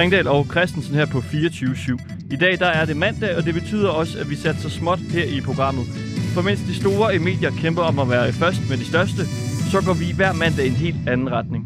[0.00, 2.34] Ringdal og Christensen her på 24.7.
[2.34, 4.98] I dag der er det mandag, og det betyder også, at vi satser så småt
[4.98, 5.84] her i programmet.
[6.34, 9.22] For mens de store i medier kæmper om at være først med de største,
[9.72, 11.62] så går vi hver mandag i en helt anden retning.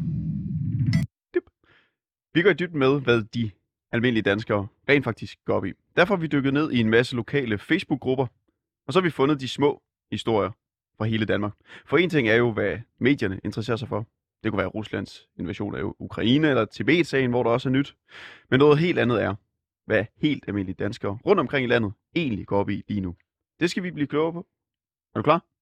[2.34, 3.50] Vi går i dybden med, hvad de
[3.92, 5.72] almindelige danskere rent faktisk går op i.
[5.96, 8.26] Derfor har vi dykket ned i en masse lokale Facebook-grupper,
[8.86, 10.50] og så har vi fundet de små historier
[10.98, 11.52] fra hele Danmark.
[11.86, 14.06] For en ting er jo, hvad medierne interesserer sig for.
[14.44, 17.96] Det kunne være Ruslands invasion af Ukraine eller Tibet-sagen, hvor der også er nyt.
[18.50, 19.34] Men noget helt andet er,
[19.86, 23.14] hvad helt almindelige danskere rundt omkring i landet egentlig går op i lige nu.
[23.60, 24.46] Det skal vi blive klogere på.
[25.14, 25.53] Er du klar?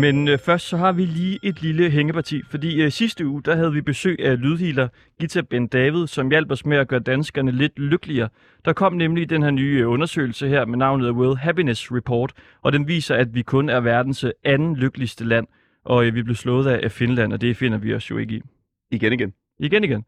[0.00, 3.56] Men øh, først så har vi lige et lille hængeparti, fordi øh, sidste uge der
[3.56, 4.88] havde vi besøg af lydhealer
[5.20, 8.28] Gita Ben David, som hjalp os med at gøre danskerne lidt lykkeligere.
[8.64, 12.32] Der kom nemlig den her nye øh, undersøgelse her med navnet World Happiness Report,
[12.62, 15.46] og den viser, at vi kun er verdens øh, anden lykkeligste land,
[15.84, 18.42] og øh, vi blev slået af, Finland, og det finder vi os jo ikke i.
[18.90, 19.32] Igen igen.
[19.58, 20.04] Igen igen.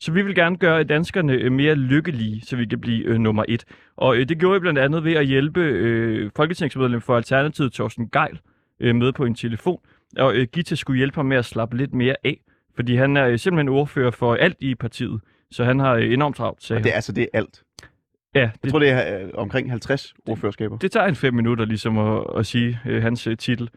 [0.00, 3.44] Så vi vil gerne gøre danskerne øh, mere lykkelige, så vi kan blive øh, nummer
[3.48, 3.64] et.
[3.96, 8.08] Og øh, det gjorde vi blandt andet ved at hjælpe øh, folketingsmedlem for Alternativet, Thorsten
[8.08, 8.38] Geil,
[8.80, 9.80] øh, med på en telefon.
[10.18, 12.40] Og øh, Gita skulle hjælpe ham med at slappe lidt mere af,
[12.76, 15.20] fordi han er øh, simpelthen ordfører for alt i partiet.
[15.50, 17.62] Så han har øh, enormt travlt, sagde Og det er altså det er alt.
[18.34, 20.78] Ja, Jeg det, tror, det er øh, omkring 50 ordførerskaber.
[20.78, 23.68] det tager en fem minutter ligesom at, at sige øh, hans øh, titel.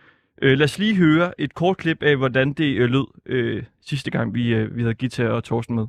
[0.42, 4.12] Øh, lad os lige høre et kort klip af, hvordan det øh, lød øh, sidste
[4.12, 5.86] gang, vi, øh, vi havde Gita og Thorsten med.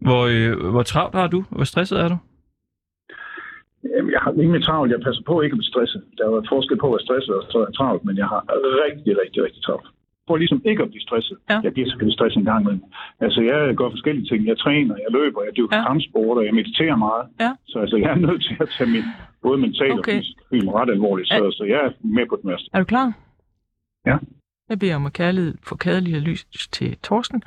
[0.00, 1.44] Hvor, øh, hvor travlt har du?
[1.50, 2.16] Hvor stresset er du?
[3.96, 4.92] Jamen, jeg har rimelig travlt.
[4.92, 6.00] Jeg passer på ikke at blive stresset.
[6.18, 8.40] Der er jo forskel på at være stresset og så er travlt, men jeg har
[8.86, 9.88] rigtig, rigtig, rigtig travlt.
[10.26, 11.36] For ligesom ikke at blive stresset.
[11.50, 11.58] Ja.
[11.66, 12.82] Jeg bliver selvfølgelig stresset en gang imellem.
[13.24, 14.40] Altså, jeg gør forskellige ting.
[14.52, 15.82] Jeg træner, jeg løber, jeg dyrker Ja.
[15.88, 17.24] kampsport, og jeg mediterer meget.
[17.44, 17.50] Ja.
[17.70, 19.04] Så altså, jeg er nødt til at tage min
[19.42, 20.12] både mentalt Okay.
[20.12, 21.28] og fysisk film ret alvorligt.
[21.28, 22.66] Så, så jeg er med på det meste.
[22.74, 23.06] Er du klar?
[24.06, 24.16] Ja.
[24.70, 26.44] Jeg beder om at kærlighed, få kærlighed lys
[26.76, 27.42] til Torsten.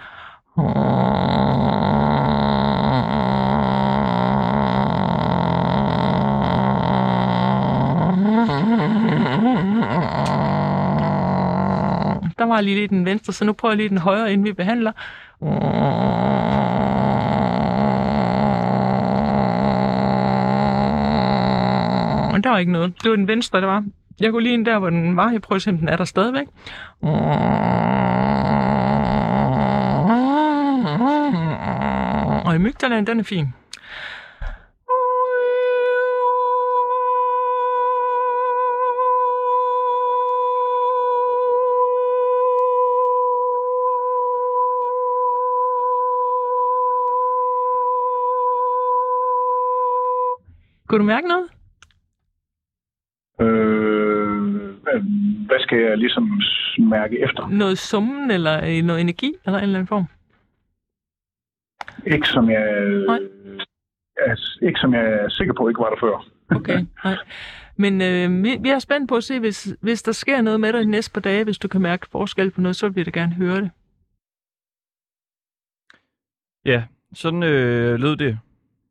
[12.44, 14.54] Der var lige lidt den venstre, så nu prøver jeg lige den højre, inden vi
[14.54, 14.92] behandler.
[22.32, 22.94] Men der var ikke noget.
[23.04, 23.84] Det var den venstre, der var.
[24.20, 25.32] Jeg går lige ind der, hvor den var.
[25.32, 26.48] Jeg prøver at se, om den er der stadigvæk.
[32.46, 33.48] Og i mygdalen, den er fin.
[50.94, 51.50] Kunne du mærke noget?
[53.42, 54.82] Øh,
[55.48, 56.42] hvad- skal jeg ligesom
[56.80, 57.48] mærke efter?
[57.48, 60.06] Noget summen eller øh, noget energi eller en eller anden form?
[62.14, 62.66] Ikke som jeg,
[63.08, 63.20] Nej.
[64.18, 64.36] er,
[64.68, 66.26] ikke som jeg er sikker på, ikke var der før.
[66.58, 67.16] Okay, nej.
[67.76, 70.74] Men øh, vi, vi er spændt på at se, hvis, hvis der sker noget med
[70.74, 73.04] dig de næste par dage, hvis du kan mærke forskel på noget, så vil vi
[73.04, 73.72] da gerne høre det.
[76.66, 76.84] Ja,
[77.14, 78.40] sådan øh, lød det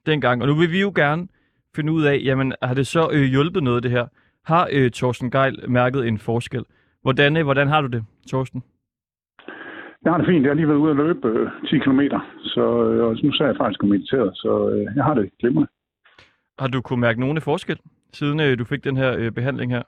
[0.06, 0.42] dengang.
[0.42, 1.28] Og nu vil vi jo gerne
[1.76, 4.06] finde ud af, jamen har det så øh, hjulpet noget det her?
[4.44, 6.64] Har øh, Thorsten Geil mærket en forskel?
[7.02, 8.62] Hvordan, øh, hvordan har du det, Thorsten?
[10.04, 10.42] Jeg har det fint.
[10.42, 12.00] Jeg har lige været ude at løbe øh, 10 km,
[12.54, 15.30] så øh, og nu så er jeg faktisk og mediteret, så øh, jeg har det
[15.38, 15.70] glimrende.
[16.58, 17.78] Har du kunne mærke nogen forskel,
[18.12, 19.82] siden øh, du fik den her øh, behandling her?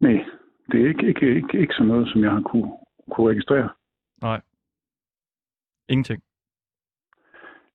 [0.00, 0.24] Nej,
[0.72, 2.70] det er ikke, ikke, ikke, ikke sådan noget, som jeg har kunne,
[3.10, 3.68] kunne registrere.
[4.22, 4.40] Nej.
[5.88, 6.22] Ingenting.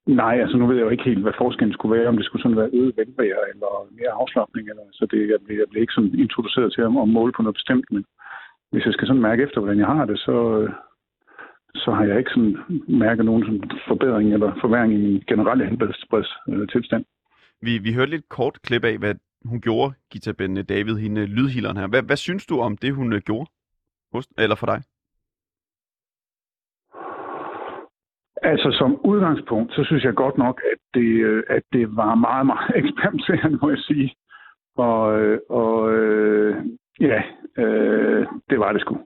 [0.08, 2.42] Nej, altså nu ved jeg jo ikke helt, hvad forskellen skulle være, om det skulle
[2.44, 4.70] sådan være øget velvære eller mere afslappning.
[4.70, 7.42] Eller, så det, jeg, bliver, jeg bliver ikke sådan introduceret til at, at måle på
[7.42, 8.06] noget bestemt, men
[8.72, 10.38] hvis jeg skal sådan mærke efter, hvordan jeg har det, så,
[11.76, 12.58] så har jeg ikke sådan
[12.88, 17.06] mærket nogen sådan forbedring eller forværing i min generelle helbredstilstand.
[17.62, 19.16] Vi, vi hørte lidt kort klip af, hvad
[19.46, 21.88] hun gjorde, Gita Ben David, hende lydhilderen her.
[21.88, 23.50] Hvad, hvad synes du om det, hun øh, gjorde?
[24.14, 24.82] Hos, eller for dig?
[28.52, 32.46] Altså som udgangspunkt, så synes jeg godt nok, at det, øh, at det var meget,
[32.46, 34.16] meget eksperimenterende, må jeg sige.
[34.78, 36.56] Og, øh, og øh,
[37.00, 37.22] ja,
[37.58, 38.98] øh, det var det sgu.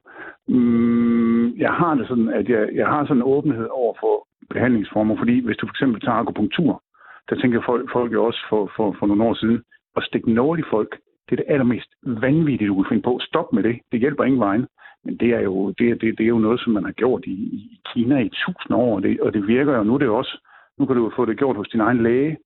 [0.48, 5.18] Mm, jeg har det sådan, at jeg, jeg har sådan en åbenhed over for behandlingsformer,
[5.18, 6.84] fordi hvis du for eksempel tager akupunktur,
[7.30, 9.64] der tænker folk, folk jo også for, for, for nogle år siden,
[9.98, 10.92] at stikke nål i folk,
[11.26, 13.20] det er det allermest vanvittige, du kan finde på.
[13.22, 13.80] Stop med det.
[13.92, 14.68] Det hjælper ingen vejen.
[15.04, 17.32] Men det er jo, det, det, det er jo noget, som man har gjort i,
[17.32, 19.84] i Kina i tusind år, og det, og det virker jo.
[19.84, 20.38] Nu er det også,
[20.78, 22.38] nu kan du jo få det gjort hos din egen læge,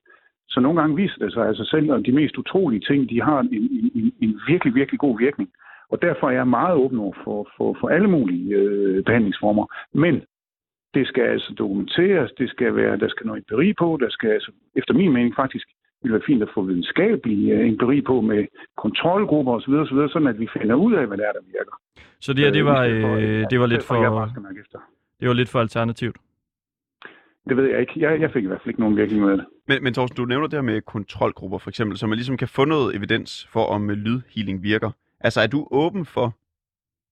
[0.49, 3.39] Så nogle gange viser det sig altså selv, at de mest utrolige ting, de har
[3.39, 5.49] en, en, en, en virkelig, virkelig god virkning.
[5.89, 9.65] Og derfor er jeg meget åben over for, for, for alle mulige øh, behandlingsformer.
[9.93, 10.21] Men
[10.93, 14.51] det skal altså dokumenteres, det skal være, der skal noget empiri på, der skal altså,
[14.75, 15.67] efter min mening faktisk,
[16.03, 18.45] ville være fint at få videnskabelig øh, empiri på med
[18.77, 21.75] kontrolgrupper osv., osv., sådan at vi finder ud af, hvad det er, der virker.
[22.19, 23.95] Så det her, det var, stedet for, øh, det var lidt for,
[25.19, 26.17] det var lidt for alternativt.
[27.49, 27.93] Det ved jeg ikke.
[27.97, 29.45] Jeg, jeg fik i hvert fald ikke nogen virkning ud af det.
[29.67, 32.47] Men, men Torsten, du nævner det her med kontrolgrupper for eksempel, så man ligesom kan
[32.47, 34.91] få noget evidens for, om øh, lydhealing virker.
[35.19, 36.35] Altså er du åben for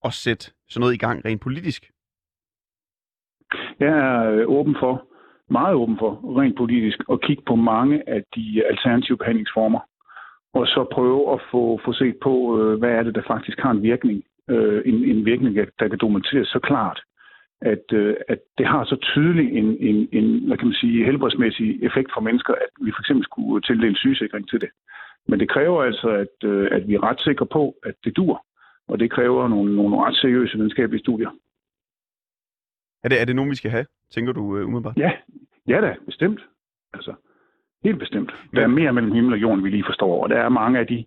[0.06, 1.92] at sætte sådan noget i gang rent politisk?
[3.80, 5.06] Jeg er øh, åben for,
[5.52, 9.80] meget åben for, rent politisk, at kigge på mange af de alternative behandlingsformer,
[10.54, 13.72] og så prøve at få, få set på, øh, hvad er det, der faktisk har
[13.72, 14.24] en virkning.
[14.50, 17.00] Øh, en, en virkning, der kan dokumenteres så klart,
[17.62, 21.84] at, øh, at det har så tydelig en, en, en hvad kan man sige, helbredsmæssig
[21.84, 24.70] effekt for mennesker, at vi for eksempel skulle tildele sygesikring til det.
[25.28, 28.46] Men det kræver altså, at, at vi er ret sikre på, at det dur.
[28.88, 31.30] Og det kræver nogle, nogle ret seriøse videnskabelige studier.
[33.04, 34.98] Er det, er det nogen, vi skal have, tænker du uh, umiddelbart?
[34.98, 35.12] Ja,
[35.68, 36.40] ja da, bestemt.
[36.94, 37.14] Altså,
[37.84, 38.32] helt bestemt.
[38.56, 40.88] Der er mere mellem himmel og jorden, vi lige forstår, og der er mange af
[40.88, 41.06] de,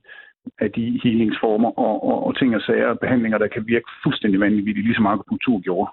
[0.58, 4.40] af de healingsformer og, og, og ting og sager og behandlinger, der kan virke fuldstændig
[4.40, 5.90] vanvittigt, ligesom akupunktur gjorde.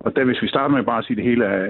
[0.00, 1.62] Og der, hvis vi starter med bare at sige, at det hele er,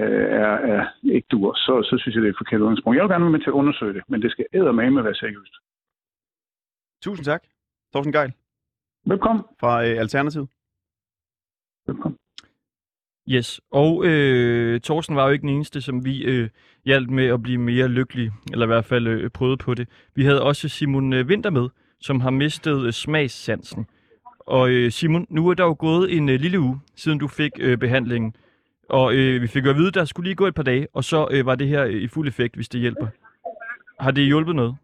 [0.43, 2.95] er, er ikke dur, så, så synes jeg, det er et forkert udgangspunkt.
[2.95, 5.53] Jeg vil gerne være med til at undersøge det, men det skal eddermame være seriøst.
[7.03, 7.43] Tusind tak,
[7.93, 8.33] Torsten Geil
[9.05, 9.43] Velkommen.
[9.59, 10.47] fra uh, Alternativet.
[11.87, 12.17] Velkommen.
[13.29, 16.49] Yes, og øh, Thorsten var jo ikke den eneste, som vi øh,
[16.85, 19.87] hjalp med at blive mere lykkelig, eller i hvert fald øh, prøvede på det.
[20.15, 21.69] Vi havde også Simon øh, Winter med,
[21.99, 23.87] som har mistet øh, smagssansen.
[24.39, 27.51] Og øh, Simon, nu er der jo gået en øh, lille uge, siden du fik
[27.59, 28.35] øh, behandlingen.
[28.89, 30.87] Og øh, vi fik jo at vide, at der skulle lige gå et par dage,
[30.93, 33.07] og så øh, var det her øh, i fuld effekt, hvis det hjælper.
[33.99, 34.75] Har det hjulpet noget?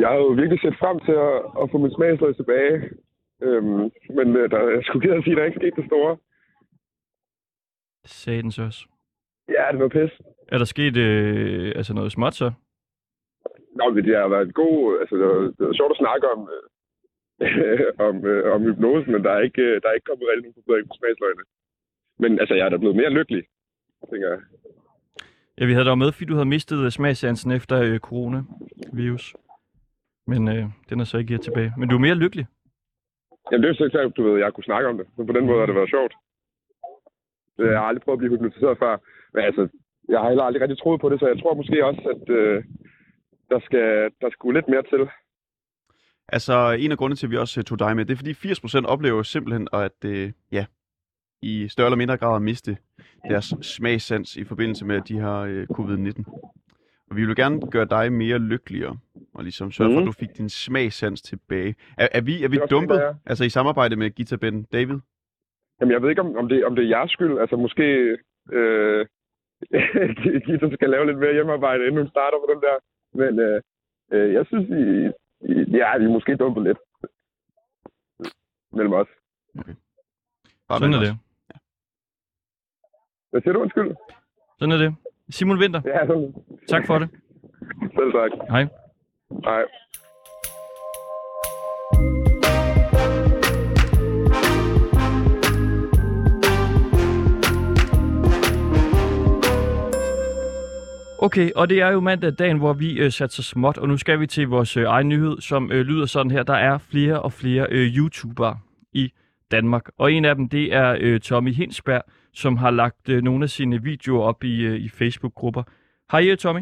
[0.00, 2.74] Jeg har jo virkelig set frem til at, at få min smagsløg tilbage.
[3.42, 6.16] Øhm, men øh, der, jeg skulle gerne sige, at der er ikke sket det store.
[8.04, 8.86] Satans også.
[9.48, 10.12] Ja, det var pis.
[10.48, 12.52] Er der sket øh, altså noget småt så?
[13.78, 15.00] Nå, men det har været god...
[15.00, 16.64] Altså, det var, det var sjovt at snakke om, øh,
[18.08, 20.58] om, øh, om hypnose, men der er ikke, øh, der er ikke kommet rigtig nogen
[20.58, 21.44] forbedring på smagsløgene.
[22.22, 23.42] Men altså, jeg er da blevet mere lykkelig,
[24.10, 24.40] tænker jeg.
[25.58, 29.36] Ja, vi havde dig med, fordi du havde mistet øh, smagssansen efter øh, coronavirus.
[30.26, 31.72] Men øh, den er så ikke her tilbage.
[31.78, 32.46] Men du er mere lykkelig.
[33.50, 35.06] Jamen, det er jo så klart, du ved, jeg kunne snakke om det.
[35.16, 36.14] Så på den måde har det været sjovt.
[37.60, 38.96] Øh, Jeg har aldrig prøvet at blive hypnotiseret før.
[39.34, 39.68] Men altså,
[40.08, 42.64] jeg har heller aldrig rigtig troet på det, så jeg tror måske også, at øh,
[43.50, 45.02] der, skal, der skulle lidt mere til.
[46.28, 48.32] Altså, en af grundene til, at vi også øh, tog dig med, det er fordi
[48.82, 50.64] 80% oplever simpelthen, at øh, ja,
[51.42, 52.76] i større eller mindre grad at miste
[53.28, 56.22] deres smagssans i forbindelse med, at de har øh, covid-19.
[57.10, 58.96] Og vi vil gerne gøre dig mere lykkeligere,
[59.34, 60.02] og ligesom sørge for, Mhm.
[60.02, 61.74] at du fik din smagssans tilbage.
[61.98, 64.98] Er, er vi, er vi dumpet, det, altså i samarbejde med Gita Ben David?
[65.82, 67.38] Jamen, jeg ved ikke, om, om, det, om det er jeres skyld.
[67.38, 67.84] Altså, måske
[68.52, 69.06] øh,
[70.46, 72.76] Gita skal lave lidt mere hjemmearbejde, inden hun starter på den der.
[73.20, 73.60] Men øh,
[74.12, 74.82] øh, jeg synes, I,
[75.52, 76.78] I, ja, vi er måske dumpet lidt.
[78.72, 79.06] Mellem os.
[80.68, 81.10] Bare Sådan er det.
[81.10, 81.16] os.
[83.30, 83.90] Hvad siger du, undskyld?
[84.58, 84.94] Sådan er det.
[85.30, 86.34] Simon Winter, Ja, sådan.
[86.68, 87.08] tak for det.
[87.96, 88.30] Selv tak.
[88.50, 88.64] Hej.
[89.44, 89.62] Hej.
[101.26, 103.96] Okay, og det er jo mandag dagen, hvor vi øh, satte så småt, og nu
[103.96, 106.42] skal vi til vores øh, egen nyhed, som øh, lyder sådan her.
[106.42, 108.58] Der er flere og flere øh, YouTubere
[108.92, 109.12] i
[109.50, 112.02] Danmark, og en af dem, det er øh, Tommy Hinsberg,
[112.32, 115.62] som har lagt øh, nogle af sine videoer op i, øh, i Facebook-grupper.
[116.12, 116.60] Hej øh, Tommy,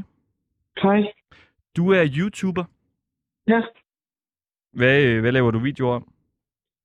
[0.83, 1.13] Hej.
[1.77, 2.65] du er YouTuber.
[3.49, 3.61] Ja,
[4.73, 6.13] Hvad, øh, hvad laver du videoer om?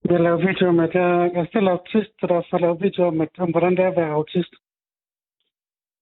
[0.10, 3.22] jeg laver videoer om, at jeg, jeg er selv autist, så derfor laver videoer om,
[3.22, 4.55] at, om, hvordan det er at være autist.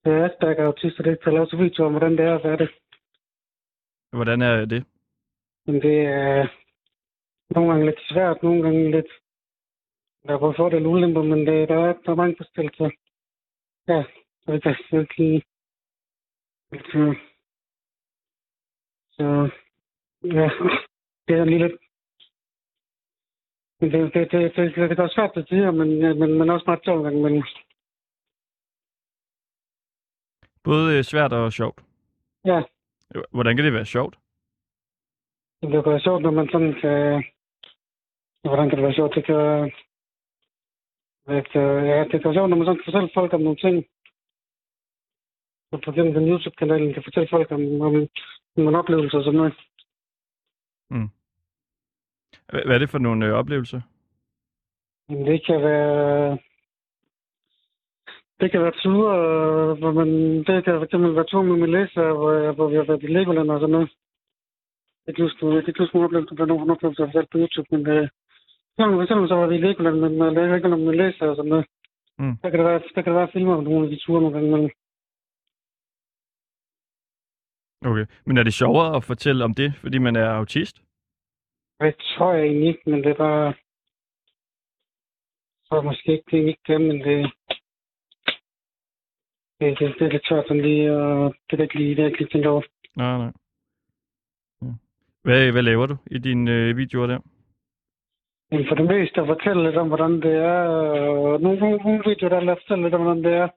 [0.05, 2.35] Jeg er Asperger autist, og det så jeg laver så videoer om, hvordan det er
[2.35, 2.69] at være det.
[4.11, 4.85] Hvordan er det?
[5.65, 6.47] Men det er
[7.49, 9.11] nogle gange lidt svært, nogle gange lidt...
[10.23, 12.75] Der er både fordele og ulemper, men det, der, er, der er mange forskellige.
[12.75, 12.91] Så
[13.87, 14.03] ja,
[14.41, 15.43] så jeg kan virkelig...
[16.71, 17.15] Så,
[19.11, 19.49] så
[20.23, 20.49] ja,
[21.27, 21.81] det er lige lidt...
[23.79, 26.63] Men det, det, det, det, det, det er svært til tider, men, men, men også
[26.67, 27.13] meget sjovt.
[27.13, 27.43] Men
[30.63, 31.83] Både øh, svært og sjovt.
[32.45, 32.61] ja,
[33.31, 34.15] Hvordan kan det være sjovt?
[35.61, 37.23] det kan være sjovt, når man sådan kan...
[38.43, 39.15] Hvordan kan det være sjovt?
[39.15, 39.35] Det kan...
[41.27, 43.57] At, øh, ja, det kan være sjovt, når man sådan kan fortælle folk om nogle
[43.65, 43.85] ting.
[45.85, 47.95] på gennem den YouTube-kanalen kan fortælle folk om, om,
[48.57, 49.53] om en oplevelse og sådan noget.
[52.53, 53.81] Hva- Hvad er det for nogle øh, oplevelser?
[55.09, 56.37] Det kan være...
[58.39, 60.09] Det kan være ture, øh, hvor man...
[60.47, 63.07] Det kan eksempel være ture med min læser, hvor, jeg- hvor vi har været i
[63.17, 63.89] Legoland og sådan noget.
[65.05, 67.37] Jeg kan huske, jeg kan huske nogle oplevelser, der er nogle oplevelser, jeg har på
[67.37, 68.07] YouTube, men øh,
[68.97, 71.49] for eksempel så var vi i Legoland, men jeg lavede ikke med læser og sådan
[71.53, 71.65] noget.
[72.19, 72.35] Mm.
[72.41, 74.33] Der kan det være, der kan det være filmer på nogle af de ture nogle
[74.35, 74.71] gange imellem.
[77.89, 78.05] Okay.
[78.25, 80.75] Men er det sjovere at fortælle om det, fordi man er autist?
[81.79, 83.45] Det tror jeg egentlig ikke, men det bare...
[85.59, 87.31] Jeg tror måske ikke, det er ikke det, men det...
[89.63, 92.05] Det, det, det er lidt svært sådan lige, og det er ikke lige, det er
[92.05, 92.61] ikke lige tænkt over.
[92.97, 93.31] Nej, nej.
[94.61, 94.71] Ja.
[95.23, 97.19] Hvad, hvad laver du i dine øh, videoer der?
[98.51, 100.59] Men for det meste at fortælle lidt om, hvordan det er.
[100.67, 103.47] Og nogle, nogle, nogle videoer, der lader fortælle lidt om, hvordan det er.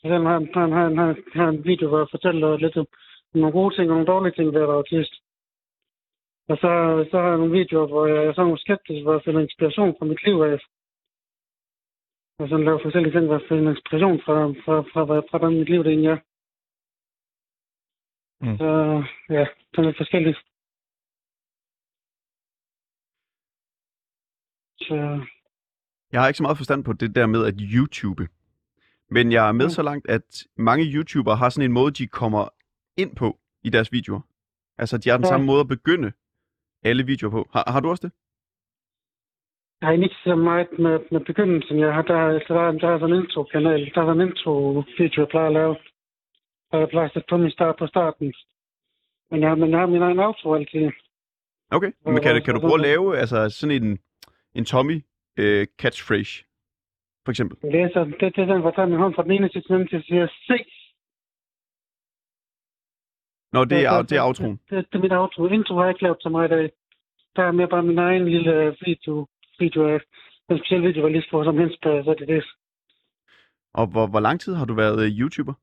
[0.00, 2.86] Så den har, han, han, han, har en video, hvor jeg fortæller lidt om
[3.34, 5.14] nogle gode ting og nogle dårlige ting ved at være autist.
[6.48, 6.70] Og så,
[7.10, 9.96] så har jeg nogle videoer, hvor jeg er sådan nogle skeptisk, hvor jeg finder inspiration
[9.98, 10.58] fra mit liv af.
[12.40, 15.68] Og sådan laver forskellige ting, jeg finder inspiration fra, fra, fra, fra, fra hvordan mit
[15.72, 16.20] liv det egentlig er.
[18.44, 18.56] Mm.
[18.60, 18.68] Så
[19.36, 19.44] ja,
[19.78, 20.38] er lidt forskelligt.
[24.86, 24.94] Så
[26.12, 28.28] Jeg har ikke så meget forstand på det der med at YouTube.
[29.10, 29.70] Men jeg er med Mm.
[29.78, 32.48] så langt, at mange YouTubere har sådan en måde, de kommer
[32.96, 34.20] ind på i deres videoer.
[34.78, 35.28] Altså, de har den Ja.
[35.32, 36.12] samme måde at begynde
[36.82, 37.48] alle videoer på.
[37.52, 38.12] Har, har du også det?
[39.80, 41.78] Jeg har ikke så meget med, med begyndelsen.
[41.78, 43.80] Jeg har, der, der, der, er sådan en intro-kanal.
[43.94, 45.76] Der er sådan en intro-video, jeg plejer at lave.
[46.70, 48.34] Og jeg plejer at sætte på min start på starten.
[49.30, 50.90] Men jeg, men jeg har min egen outro altid.
[51.70, 51.92] Okay.
[52.04, 53.98] Men kan, kan du prøve at lave altså, sådan en,
[54.54, 55.04] en Tommy
[55.38, 56.44] øh, catchphrase,
[57.24, 57.72] for eksempel?
[57.72, 59.64] Det er, så, det, det er den, hvor tager min hånd fra den ene til
[59.64, 60.58] den anden til at sige, se!
[63.52, 64.60] Nå, det er, det er Det, outroen.
[64.70, 65.46] det, det, er mit outro.
[65.46, 66.70] Intro har jeg ikke lavet så meget af.
[67.36, 69.26] Der er mere bare min egen lille video.
[69.60, 70.00] Video af
[70.48, 72.44] en speciel video, jeg lige får som så er det det.
[73.74, 75.54] Og hvor, hvor lang tid har du været øh, YouTuber?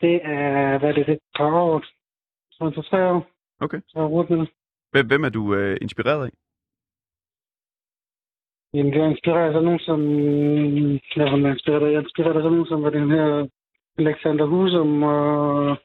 [0.00, 1.84] Det er, hvad er det, er et par år.
[2.50, 3.26] Så for tre år.
[3.60, 3.80] Okay.
[3.88, 4.48] Så er jeg med det.
[4.92, 6.30] Hvem, hvem er du øh, inspireret af?
[8.74, 10.00] Jamen, jeg er inspireret af sådan nogen som...
[11.16, 11.90] Hvad var man inspireret af?
[11.90, 13.48] Jeg er inspireret af sådan nogen som var den her
[13.98, 15.76] Alexander Husum og...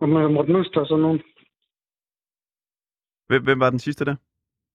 [0.00, 1.22] Og Morten Mønster og sådan nogen.
[3.28, 4.16] Hvem, hvem var den sidste der?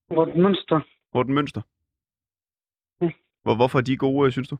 [0.10, 0.80] Morten Mønster.
[1.16, 1.62] Morten Mønster?
[3.02, 3.14] Mm.
[3.44, 4.58] Hvor, hvorfor er de gode, øh, synes du?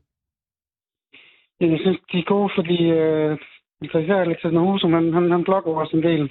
[1.60, 2.78] Jamen, Jeg synes, de er gode, fordi...
[3.00, 3.32] Øh,
[3.82, 6.24] altså, især Alexander Husum, han, han, han blogger også en del.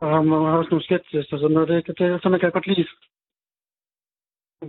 [0.00, 1.68] Og han har også nogle sketches og sådan noget.
[1.68, 2.88] Det, det, det, sådan kan jeg godt lide.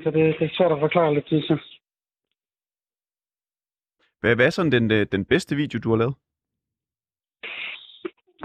[0.04, 1.60] Så det, det er svært at forklare lidt, synes jeg.
[4.20, 6.16] Hvad, hvad er sådan den, øh, den bedste video, du har lavet?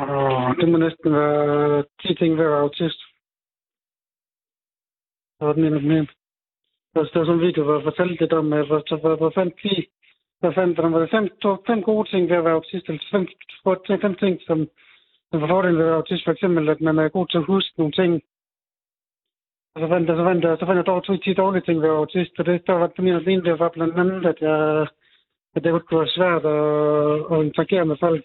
[0.03, 3.08] Åh, det må næsten være 10 ting ved at være autist.
[5.39, 6.07] Så var den en af dem her.
[6.93, 9.87] Der var sådan en video, hvor jeg fortalte lidt om, hvor, hvor, hvor fandt de,
[10.41, 13.05] hvor fandt hvordan var det fem, to, fem gode ting ved at være autist, eller
[13.13, 13.25] fem,
[13.87, 14.59] fem, fem ting, som,
[15.31, 17.51] som var fordelen ved at være autist, for eksempel, at man er god til at
[17.53, 18.13] huske nogle ting.
[19.75, 21.77] Og så fandt jeg, så fandt jeg, så fandt jeg dog to, 10 dårlige ting
[21.81, 24.27] ved at være autist, og det, der var det min ene, det var blandt andet,
[24.33, 24.87] at jeg,
[25.55, 26.69] at det kunne være svært at,
[27.33, 28.25] at interagere med folk.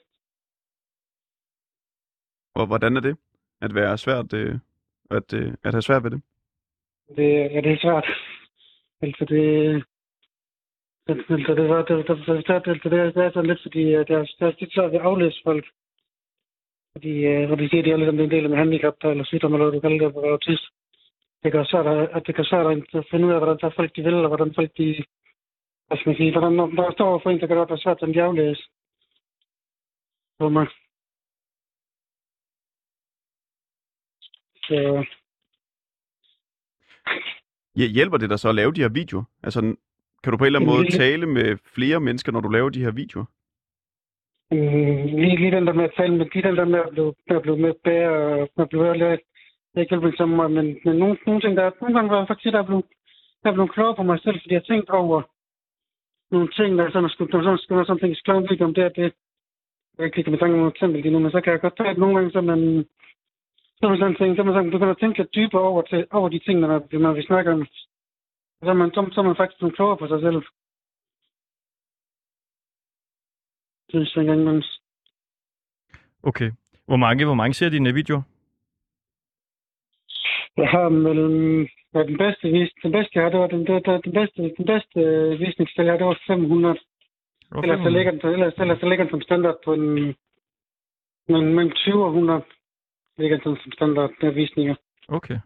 [2.55, 3.15] Og hvordan er det?
[3.62, 4.55] At være svært, øh,
[5.12, 6.22] at, øh, at have svært ved det?
[7.08, 8.08] Det, ja, det er svært.
[9.02, 9.84] Altså det...
[11.08, 13.94] Altså det var det, det, det, det, det, det, det er sådan lidt, fordi det
[13.94, 14.04] er,
[14.40, 15.66] det er tit svært ved at aflæse folk.
[16.96, 19.24] Fordi, øh, hvor de siger, at de er lidt om en del med handicap, eller
[19.24, 20.66] sygdom, eller hvad du kalder det, at autist.
[21.44, 23.96] Det kan svært, at, at det kan svært at finde ud af, hvordan der folk
[23.96, 25.06] de vil, og hvordan folk de...
[25.88, 26.32] Hvad skal man sige?
[26.32, 28.64] Hvordan, når der står for en, der kan det være svært, at de aflæse.
[30.38, 30.68] For mig.
[34.68, 35.06] Så
[37.75, 39.24] hjælper det dig så at lave de her videoer?
[39.44, 39.62] Altså,
[40.24, 42.84] kan du på en eller anden måde tale med flere mennesker, når du laver de
[42.84, 43.25] her videoer?
[44.51, 47.13] Mm, lige, lige den der med at tale med, lige den der med at blive,
[47.27, 48.10] med at blive med bedre,
[48.42, 49.20] og med at blive lært.
[49.70, 52.18] Det er ikke hjælper så meget, men, men nogle, nogle ting, der, nogle gange var
[52.18, 52.86] jeg faktisk, der er blevet,
[53.44, 55.22] der er blevet klogere på mig selv, fordi jeg har tænkt over
[56.32, 58.74] nogle ting, der er sådan, at skulle, er sådan, skulle være sådan, en video om
[58.74, 59.13] det, det,
[59.98, 61.62] jeg kan ikke komme i tanke om noget eksempel lige nu, men så kan jeg
[61.62, 62.60] godt tage nogle gange, så man,
[63.84, 66.30] så man sådan ting, så man sådan, begynder at tænke lidt dybere over, til, over
[66.30, 67.66] de ting, når, når vi snakker om.
[68.63, 70.42] Så er man, så, så er man faktisk blevet klogere på sig selv.
[73.90, 74.63] Synes jeg engang, man
[76.24, 76.52] Okay.
[76.86, 78.22] Hvor mange, hvor mange ser dine videoer?
[80.58, 81.68] Jeg har mellem...
[81.94, 84.66] Ja, den bedste, vis, den bedste, jeg har, det var den, det, den bedste, den
[84.66, 86.80] bedste øh, visningsstil, jeg har, det var 500.
[87.50, 87.98] Hvor Ellers så 500?
[87.98, 90.16] ligger den, ellers, ellers så ligger den som standard på en,
[91.28, 92.42] men mellem 20 og 100
[93.17, 94.75] ligger den som standard der visninger.
[95.08, 95.39] Okay.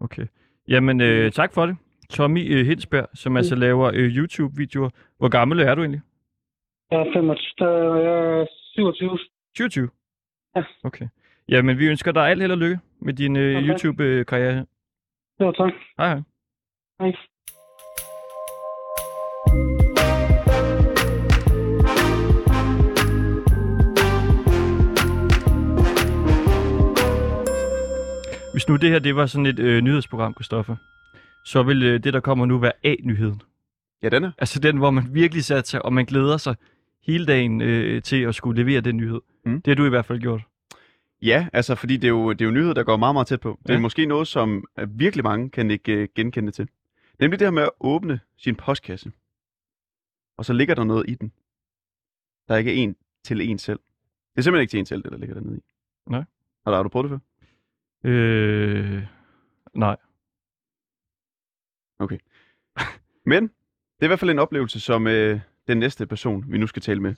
[0.00, 0.26] Okay.
[0.68, 1.76] Jamen, øh, tak for det.
[2.10, 4.90] Tommy øh, Hinsberg, som altså laver øh, YouTube-videoer.
[5.18, 6.00] Hvor gammel er du egentlig?
[6.90, 9.18] Jeg er 25, der, jeg er 27.
[9.56, 9.88] 27?
[10.56, 10.62] Ja.
[10.84, 11.08] Okay.
[11.48, 13.68] Jamen, vi ønsker dig alt held og lykke med din øh, Okay.
[13.68, 14.66] YouTube-karriere.
[15.40, 15.72] Jo, tak.
[15.98, 16.22] Hej hej.
[17.00, 17.12] Hej.
[28.52, 30.76] Hvis nu det her det var sådan et øh, nyhedsprogram, Christoffer,
[31.44, 33.42] så vil øh, det, der kommer nu, være A-nyheden.
[34.02, 34.32] Ja, den er.
[34.38, 36.56] Altså den, hvor man virkelig satte sig, og man glæder sig
[37.06, 39.20] hele dagen øh, til at skulle levere den nyhed.
[39.44, 39.62] Mm.
[39.62, 40.40] Det har du i hvert fald gjort.
[41.22, 43.40] Ja, altså, fordi det er jo, det er jo nyheder, der går meget, meget tæt
[43.40, 43.58] på.
[43.62, 43.80] Det er Ja.
[43.80, 46.68] måske noget, som øh, virkelig mange kan ikke øh, genkende til.
[47.20, 49.12] Nemlig det her med at åbne sin postkasse.
[50.38, 51.32] Og så ligger der noget i den.
[52.48, 53.78] Der er ikke en til en selv.
[54.32, 55.60] Det er simpelthen ikke til en selv, det der ligger dernede i.
[56.10, 56.24] Nej.
[56.64, 57.18] Har du, har du prøvet det før?
[58.04, 59.02] Øh,
[59.74, 59.96] nej.
[63.24, 63.42] Men
[63.96, 66.82] det er i hvert fald en oplevelse, som øh, den næste person, vi nu skal
[66.82, 67.14] tale med,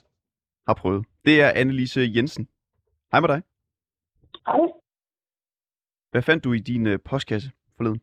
[0.67, 1.05] har prøvet.
[1.25, 2.47] Det er Annelise Jensen.
[3.11, 3.41] Hej med dig.
[4.47, 4.59] Hej.
[6.11, 8.01] Hvad fandt du i din øh, postkasse forleden?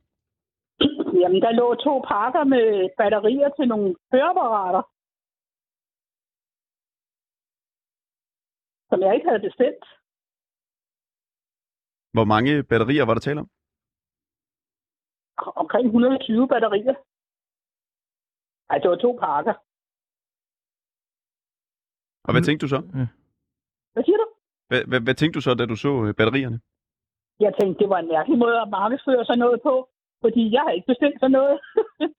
[1.21, 2.67] Jamen, der lå to pakker med
[2.99, 4.83] batterier til nogle høreapparater,
[8.91, 9.85] som jeg ikke havde bestilt.
[12.17, 13.49] Hvor mange batterier var der tale om?
[15.63, 16.95] Omkring 120 batterier.
[18.71, 19.55] Ej, det var to pakker.
[22.27, 22.47] Og hvad Mm.
[22.47, 22.81] tænkte du så?
[23.95, 24.27] Hvad siger du?
[24.69, 26.59] Hvad, hvad, hvad tænkte du så, da du så øh, batterierne?
[27.45, 29.75] Jeg tænkte, det var en mærkelig måde at markedsføre sådan noget på,
[30.25, 31.57] fordi jeg har ikke bestilt sådan noget.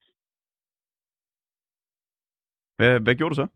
[2.77, 3.47] Hvad, hvad gjorde du så?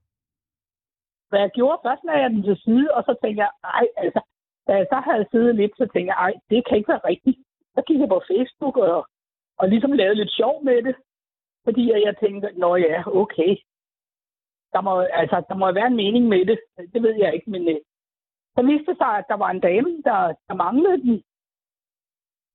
[1.29, 4.21] Hvad jeg gjorde, først lagde jeg den til side, og så tænkte jeg, ej, altså,
[4.67, 7.37] da jeg så havde siddet lidt, så tænkte jeg, ej, det kan ikke være rigtigt.
[7.75, 9.07] Så gik jeg på Facebook og,
[9.59, 10.95] og ligesom lavede lidt sjov med det,
[11.67, 13.51] fordi jeg, tænkte, nå ja, okay.
[14.73, 16.59] Der må, altså, der må være en mening med det.
[16.93, 17.79] Det ved jeg ikke, men øh,
[18.55, 21.23] så viste det sig, at der var en dame, der, der manglede den.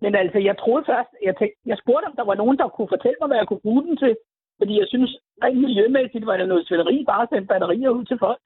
[0.00, 2.94] Men altså, jeg troede først, jeg, tænkte, jeg spurgte, om der var nogen, der kunne
[2.94, 4.16] fortælle mig, hvad jeg kunne bruge den til.
[4.58, 5.10] Fordi jeg synes,
[5.42, 8.44] rent miljømæssigt var det noget svineri, bare at sende batterier ud til folk.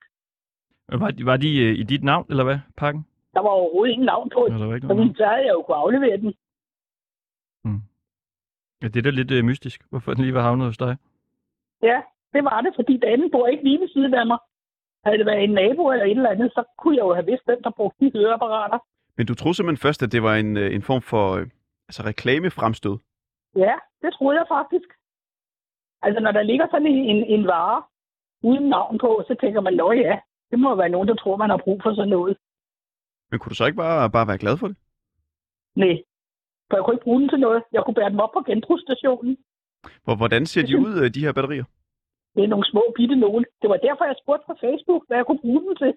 [0.89, 3.07] Var de, var de øh, i dit navn, eller hvad, pakken?
[3.37, 4.41] Der var overhovedet ingen navn på.
[4.49, 6.31] Der var ikke Så havde jeg jo kunne aflevere den.
[8.83, 10.97] Ja, det er da lidt øh, mystisk, hvorfor den lige var havnet hos dig.
[11.83, 11.99] Ja,
[12.33, 14.39] det var det, fordi damen bor ikke lige ved siden af mig.
[15.05, 17.45] Havde det været en nabo eller et eller andet, så kunne jeg jo have vidst,
[17.45, 18.79] hvem der brugte de høreapparater.
[19.17, 21.47] Men du troede simpelthen først, at det var en, øh, en form for øh,
[21.89, 22.97] altså reklamefremstød.
[23.57, 24.89] Ja, det troede jeg faktisk.
[26.03, 27.83] Altså, når der ligger sådan en, en, en vare
[28.43, 30.19] uden navn på, så tænker man, nå ja,
[30.51, 32.37] det må være nogen, der tror, man har brug for sådan noget.
[33.31, 34.77] Men kunne du så ikke bare, bare være glad for det?
[35.77, 35.95] Nej,
[36.69, 37.63] for jeg kunne ikke bruge den til noget.
[37.73, 39.37] Jeg kunne bære dem op på genbrugsstationen.
[40.05, 41.65] Hvor, hvordan ser de ud, øh, de her batterier?
[42.35, 43.45] Det er nogle små bitte nogen.
[43.63, 45.93] Det var derfor, jeg spurgte på Facebook, hvad jeg kunne bruge dem til.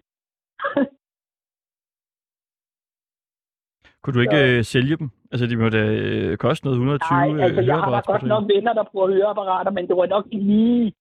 [4.02, 5.10] Kunne du ikke øh, sælge dem?
[5.32, 8.24] Altså, de må da øh, koste noget 120 Nej, altså øh, jeg har da godt
[8.24, 10.94] nok venner, der bruger høreapparater, men det var nok ikke lige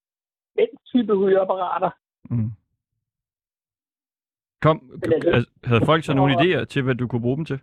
[0.59, 1.91] den type høreapparater.
[2.31, 2.51] Mm.
[4.63, 4.77] Kom,
[5.35, 7.61] altså- havde folk så nogle Og- idéer til, hvad du kunne bruge dem til?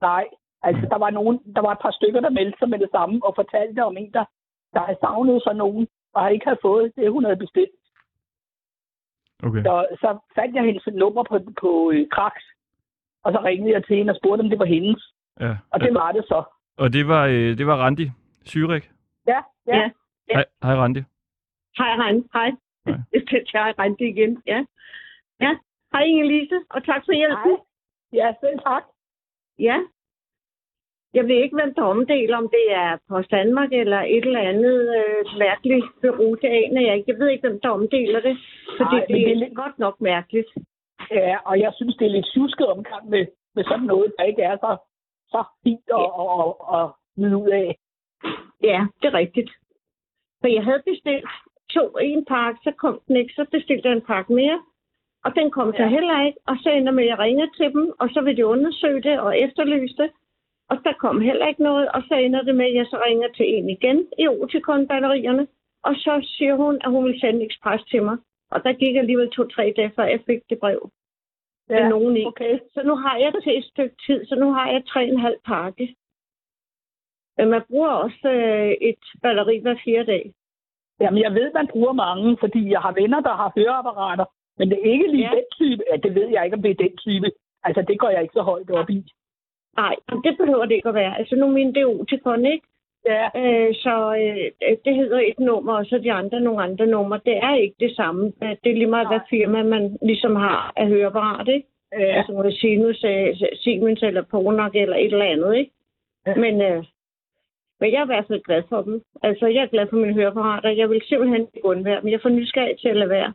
[0.00, 0.24] Nej,
[0.62, 3.20] altså der var nogen, der var et par stykker, der meldte sig med det samme
[3.26, 4.24] og fortalte om en, der,
[4.74, 7.70] der havde savnet sig nogen, og ikke havde fået det, hun havde bestilt.
[9.42, 9.62] Okay.
[9.62, 12.44] Så, så fandt jeg hendes nummer på, på øh, Kraks,
[13.24, 15.14] og så ringede jeg til hende og spurgte, om det var hendes.
[15.40, 15.56] Ja.
[15.70, 16.42] Og det var det så.
[16.76, 18.10] Og det var, øh, det var Randi
[18.44, 18.90] Syrik.
[19.26, 19.76] Ja, ja.
[19.76, 19.90] Ja.
[20.34, 21.02] Hej, hej Randi.
[21.78, 22.24] Hej, Rand.
[22.32, 22.50] Hej.
[22.86, 22.96] Hej.
[23.12, 24.42] Det er Rand igen.
[24.46, 24.64] Ja.
[25.40, 25.58] Ja.
[25.94, 27.50] Hej, Inge-Lise, og tak for hjælpen.
[27.56, 27.64] Hej.
[28.12, 28.84] Ja, selv tak.
[29.58, 29.76] Ja.
[31.14, 34.76] Jeg ved ikke, hvem der omdeler, om det er Post Danmark eller et eller andet
[34.98, 36.34] øh, mærkeligt bureau.
[36.34, 37.10] Det aner jeg ikke.
[37.12, 38.36] Jeg ved ikke, hvem der omdeler det,
[38.78, 40.50] men det det er lidt- godt nok mærkeligt.
[41.10, 44.42] Ja, og jeg synes, det er lidt tjusket omgang med, med sådan noget, der ikke
[44.42, 44.76] er så,
[45.28, 47.76] så fint at, at, at, at nyde ud af.
[48.62, 49.50] Ja, det er rigtigt.
[50.40, 51.24] For jeg havde bestilt
[51.70, 53.32] to en pakke, så kom den ikke.
[53.34, 54.62] Så bestilte jeg en pakke mere,
[55.24, 55.88] og den kom så Ja.
[55.88, 56.38] heller ikke.
[56.46, 59.20] Og så ender med, at jeg ringer til dem, og så vil de undersøge det
[59.20, 60.10] og efterlyse det.
[60.70, 63.28] Og der kom heller ikke noget, og så ender det med, at jeg så ringer
[63.28, 65.46] til en igen i Oticon-batterierne.
[65.82, 68.16] Og så siger hun, at hun vil sende en ekspres til mig.
[68.50, 70.90] Og der gik alligevel to-tre dage, før jeg fik det brev.
[71.70, 72.28] Ja, Ja, nogen ikke.
[72.28, 72.58] okay.
[72.74, 75.18] Så nu har jeg til et stykke tid, så nu har jeg tre og en
[75.20, 75.94] halv pakke.
[77.38, 80.34] Men man bruger også øh, et batteri hver fire dage.
[81.00, 84.24] Jamen, jeg ved, man bruger mange, fordi jeg har venner, der har høreapparater,
[84.58, 85.34] men det er ikke lige Ja.
[85.36, 85.82] den type.
[85.92, 87.30] Ja, det ved jeg ikke, om det er den type.
[87.64, 89.04] Altså, det går jeg ikke så højt op i.
[89.76, 91.18] Nej, det behøver det ikke at være.
[91.18, 92.66] Altså nu er mine det Oticon, ikke?
[93.08, 97.20] Ja, Øh, så øh, det hedder et nummer, og så de andre nogle andre numre.
[97.26, 98.32] Det er ikke det samme.
[98.64, 101.68] Det er lige meget, hvad firma man ligesom har af høreapparat, ikke?
[101.92, 101.98] ja.
[102.16, 105.70] Altså noget Sinus, øh, Siemens eller Ponak eller et eller andet, ikke?
[106.26, 106.34] Ja.
[106.34, 106.84] Men, øh,
[107.80, 109.02] men jeg er i hvert fald glad for dem.
[109.22, 110.70] Altså, jeg er glad for mine høreapparater.
[110.70, 112.08] Jeg vil simpelthen ikke undvære dem.
[112.10, 113.32] Jeg får nysgerrig til at lade være.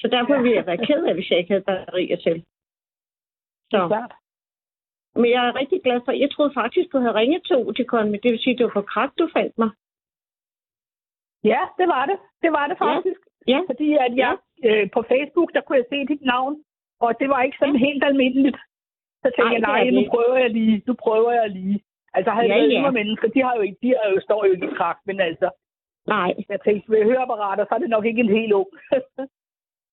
[0.00, 2.44] Så derfor ville jeg være ked af, hvis jeg ikke havde batterier til.
[3.70, 4.08] Så.
[5.14, 8.20] Men jeg er rigtig glad for, jeg troede faktisk, du havde ringet til Oticon, men
[8.22, 9.70] det vil sige, at det var på kræft, du fandt mig.
[11.44, 12.18] Ja, det var det.
[12.42, 13.20] Det var det faktisk.
[13.48, 16.64] Ja, Fordi at jeg øh, på Facebook, der kunne jeg se dit navn,
[17.00, 18.58] og det var ikke sådan helt almindeligt.
[19.22, 20.82] Så tænkte Nej, jeg, nej, nu prøver jeg lige.
[20.86, 21.80] Nu prøver jeg lige.
[22.14, 22.80] Altså, havde Ja, ja, ja.
[22.80, 22.90] ja.
[22.90, 25.50] mennesker, de, har jo ikke, de har jo, står jo ikke i trakt, men altså,
[26.06, 28.68] nej, jeg tænkte, ved høreapparater, så er det nok ikke en helt ung.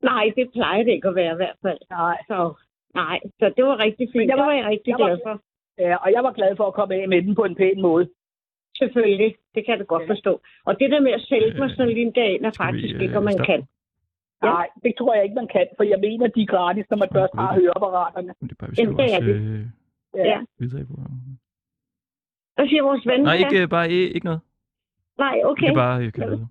[0.04, 1.80] nej, det plejer det ikke at være i hvert fald.
[1.90, 2.18] nej.
[2.28, 2.54] Så,
[2.96, 4.28] nej, så det var rigtig fint.
[4.30, 5.42] Jeg det var- var jeg rigtig jeg var- glad for.
[5.78, 8.10] Ja, og jeg var glad for at komme af med den på en pæn måde.
[8.78, 10.42] Selvfølgelig, det kan jeg da godt forstå.
[10.66, 12.96] Og det der med at sælge mig sådan lige en dag, er Skal vi, faktisk
[12.96, 13.52] øh, ikke, om man starte?
[13.52, 13.62] kan.
[14.44, 14.48] Ja.
[14.50, 17.10] Nej, det tror jeg ikke, man kan, for jeg mener, de er gratis, når man
[17.14, 17.62] først har det.
[17.62, 18.34] høreapparaterne.
[18.40, 19.36] Men det er bare, vi det er også det.
[19.36, 19.66] øh,
[20.16, 20.24] Ja.
[20.32, 20.40] Ja.
[20.60, 20.96] videre på.
[22.56, 23.22] Hvad siger vores ven?
[23.22, 24.42] Nej, ikke, øh, bare ikke, ikke noget.
[25.18, 25.66] Nej, okay.
[25.66, 26.48] kan bare øh, kalde det.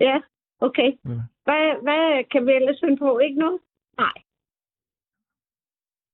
[0.00, 0.20] Ja,
[0.60, 0.90] okay.
[1.04, 1.20] Hvad?
[1.46, 3.18] Hvad, hvad kan vi ellers finde på?
[3.18, 3.58] Ikke noget?
[3.98, 4.16] Nej.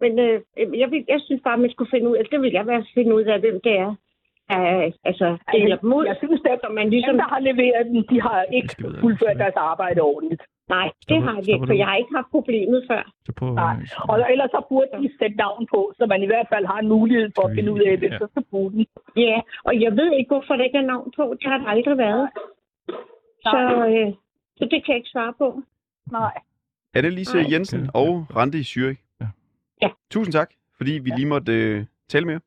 [0.00, 0.40] Men øh,
[0.80, 3.14] jeg, vil, jeg synes bare, man skulle finde ud af, det vil jeg være finde
[3.14, 3.94] ud af, hvem det er.
[4.54, 7.16] Uh, altså, deler dem ud, Jeg synes, at man dem, ligesom...
[7.16, 10.42] der har leveret den, de har ikke fuldført deres arbejde ordentligt.
[10.68, 13.02] Nej, det Stopper- har de ikke, for jeg har ikke haft problemet før.
[13.38, 13.74] Prøv Nej.
[13.74, 16.78] øh, Og ellers så burde de sætte navn på, så man i hvert fald har
[16.78, 18.18] en mulighed for at finde ud af det, ja.
[18.18, 18.86] så skal bruge den.
[19.16, 21.24] Ja, og jeg ved ikke, hvorfor der ikke er navn på.
[21.38, 22.28] Det har der aldrig været.
[23.52, 23.58] Så,
[23.90, 24.08] øh,
[24.56, 25.62] så det kan jeg ikke svare på.
[26.10, 26.32] Nej.
[26.94, 27.46] Annelise Nej.
[27.52, 27.90] Jensen Okay.
[28.10, 29.00] og Randi Zürich.
[29.20, 29.26] Ja.
[29.82, 29.88] Ja.
[30.10, 32.40] Tusind tak, fordi vi lige måtte øh, tale med jer.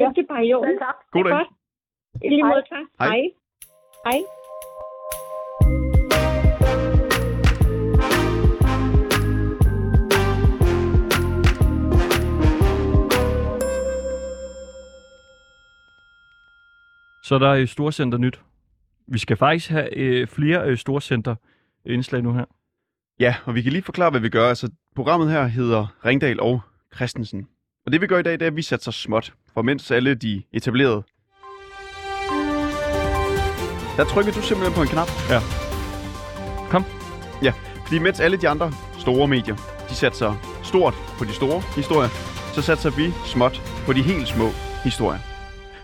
[0.00, 0.08] Ja.
[0.16, 0.78] Det er bare i orden.
[0.78, 0.94] Tak.
[1.10, 1.46] God Det er dag.
[1.46, 2.24] godt.
[2.24, 2.86] I lige måde, tak.
[2.98, 3.08] Hej.
[3.08, 3.22] Hej.
[4.06, 4.18] Hej.
[17.22, 18.40] Så der er øh, Storcenter Nyt.
[19.12, 21.34] Vi skal faktisk have øh, flere øh, Storcenter
[21.86, 22.44] indslag nu her.
[23.20, 24.48] Ja, og vi kan lige forklare, hvad vi gør.
[24.48, 26.60] Altså, programmet her hedder Ringdal og
[26.94, 27.46] Christensen.
[27.86, 29.32] Og det vi gør i dag, det er, at vi sætter så småt.
[29.54, 31.02] For mens alle de etablerede...
[33.96, 35.08] Der trykker du simpelthen på en knap.
[35.30, 35.40] Ja.
[36.70, 36.84] Kom.
[37.42, 37.52] Ja,
[37.86, 39.56] fordi mens alle de andre store medier,
[39.88, 42.08] de satser stort på de store historier,
[42.54, 44.48] så satser vi småt på de helt små
[44.84, 45.31] historier.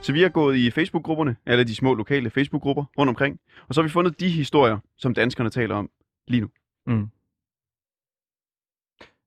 [0.02, 3.80] Så vi har gået i Facebook-grupperne, alle de små lokale Facebook-grupper rundt omkring, og så
[3.80, 5.90] har vi fundet de historier, som danskerne taler om
[6.28, 6.48] lige nu.
[6.87, 7.08] Mm.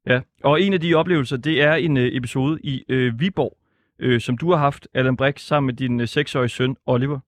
[0.05, 3.57] Ja, og en af de oplevelser, det er en øh, episode i øh, Viborg,
[3.99, 7.19] øh, som du har haft, Allan Brix, sammen med din øh, seksårige søn, Oliver.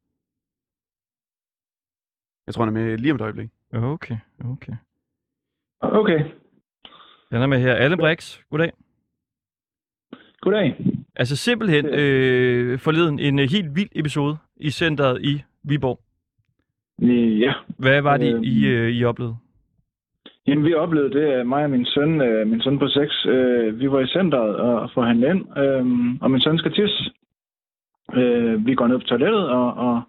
[2.48, 3.50] Jeg tror, han er med lige om et øjeblik.
[3.74, 4.74] Okay, okay.
[5.80, 6.20] Okay.
[7.32, 7.76] Den er med her.
[7.76, 8.72] Allan Brix, goddag.
[10.42, 11.03] Goddag.
[11.16, 16.00] Altså simpelthen øh, forleden en øh, helt vild episode i centret i Viborg.
[17.40, 17.54] Ja.
[17.78, 18.44] Hvad var det, Øhm.
[18.44, 19.36] I, øh, I oplevede?
[20.48, 23.80] Jamen, vi oplevede det, at mig og min søn, øh, min søn på 6, øh,
[23.80, 25.86] vi var i centret og får handlet ind, øh,
[26.22, 27.12] og min søn skal tisse.
[28.16, 30.02] Øh, vi går ned på toilettet, og, og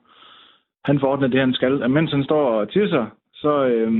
[0.84, 1.82] han får ordnet det, han skal.
[1.82, 3.92] Og mens han står og tisser, så øh,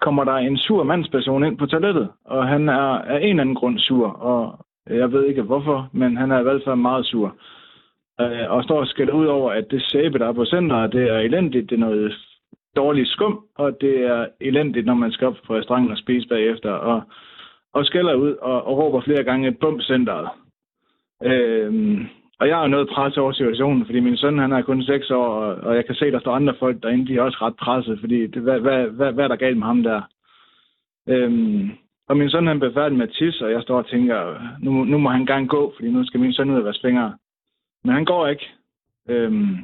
[0.00, 3.54] kommer der en sur mandsperson ind på toilettet, og han er af en eller anden
[3.54, 7.36] grund sur, og jeg ved ikke hvorfor, men han er i hvert fald meget sur.
[8.20, 11.10] Øh, og står og skælder ud over, at det sæbe, der er på centret, det
[11.10, 12.14] er elendigt, det er noget
[12.76, 16.70] dårligt skum, og det er elendigt, når man skal op på restauranten og spise bagefter,
[16.70, 17.02] og,
[17.72, 20.28] og skælder ud og, og råber flere gange, bum centret.
[21.24, 22.06] Øhm,
[22.40, 25.10] og jeg er jo noget presset over situationen, fordi min søn han er kun 6
[25.10, 27.56] år, og, og jeg kan se, der står andre folk derinde, de er også ret
[27.56, 30.00] presset, fordi det, hvad, hvad, hvad, hvad er der galt med ham der?
[31.08, 31.70] Øhm,
[32.08, 34.84] og min søn han blev færdig med at tisse, og jeg står og tænker, nu,
[34.84, 37.16] nu må han gerne gå, fordi nu skal min søn ud og vaske fingre.
[37.84, 38.46] Men han går ikke.
[39.08, 39.56] Øhm,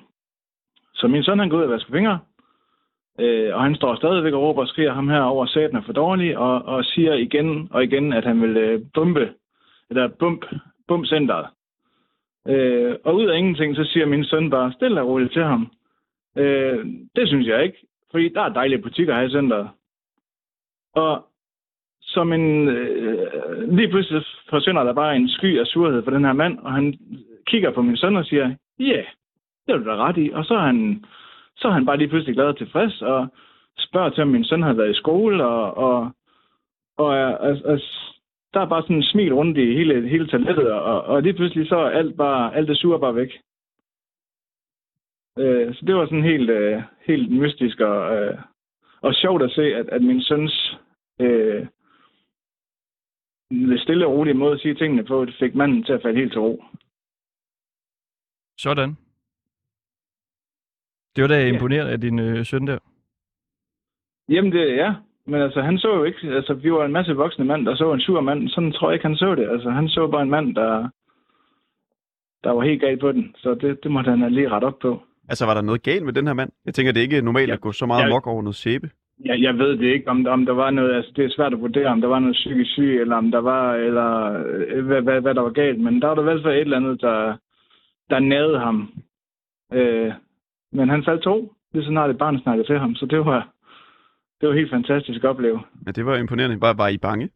[0.94, 2.18] så min søn han går ud og vasker fingre,
[3.18, 5.92] Øh, og han står stadigvæk og råber og skriger ham her over, at er for
[5.92, 9.34] dårlig, og, og siger igen og igen, at han vil øh, bumpe,
[9.90, 10.44] eller bump,
[10.88, 11.46] bump centeret.
[12.48, 15.72] Øh, og ud af ingenting, så siger min søn bare stille og roligt til ham.
[16.36, 19.68] Øh, det synes jeg ikke, fordi der er dejlige butikker her i centret.
[20.94, 21.26] Og
[22.14, 26.32] som en, øh, lige pludselig forsvinder der bare en sky af surhed for den her
[26.32, 26.94] mand, og han
[27.46, 29.04] kigger på min søn og siger, ja, yeah,
[29.66, 30.30] det er du da ret i.
[30.34, 31.04] Og så er han
[31.56, 33.28] så er han bare lige pludselig glad og tilfreds, og
[33.78, 36.10] spørger til, om min søn har været i skole, og, og,
[36.96, 37.78] og og, og er,
[38.54, 41.68] der er bare sådan en smil rundt i hele, hele toilettet, og, og lige pludselig
[41.68, 43.32] så er alt, bare, alt det sure bare væk.
[45.38, 48.38] Øh, så det var sådan helt, øh, helt mystisk og, øh,
[49.00, 50.78] og sjovt at se, at, at min søns
[51.20, 51.66] øh,
[53.54, 56.18] lidt stille og rolige måde at sige tingene på, det fik manden til at falde
[56.20, 56.64] helt til ro.
[58.58, 58.96] Sådan.
[61.16, 61.52] Det var da Ja.
[61.54, 62.78] imponeret af din øh, søn der.
[64.28, 64.94] Jamen det, ja.
[65.26, 67.92] Men altså, han så jo ikke, altså vi var en masse voksne mand, der så
[67.92, 68.48] en sur mand.
[68.48, 69.48] Sådan tror jeg ikke, han så det.
[69.50, 70.88] Altså, han så bare en mand, der,
[72.44, 73.34] der var helt galt på den.
[73.38, 75.02] Så det, det måtte han have lige ret op på.
[75.28, 76.50] Altså, var der noget galt med den her mand?
[76.64, 77.54] Jeg tænker, det er ikke normalt Ja.
[77.54, 78.08] at gå så meget Ja.
[78.08, 78.90] mok over noget sæbe.
[79.24, 81.60] Jeg, jeg ved det ikke, om, om der var noget, altså det er svært at
[81.60, 85.20] vurdere, om der var noget psykisk syg, eller om der var, eller øh, hvad, hvad,
[85.20, 85.80] hvad der var galt.
[85.80, 87.36] Men der var der i hvert fald et eller andet, der,
[88.10, 88.92] der nærede ham.
[89.72, 90.12] Øh,
[90.72, 92.94] men han faldt to, lige så snart et barn snakkede til ham.
[92.94, 93.48] Så det var,
[94.40, 95.60] det var helt fantastisk at opleve.
[95.86, 96.60] Ja, det var imponerende.
[96.60, 97.30] Var, var I bange?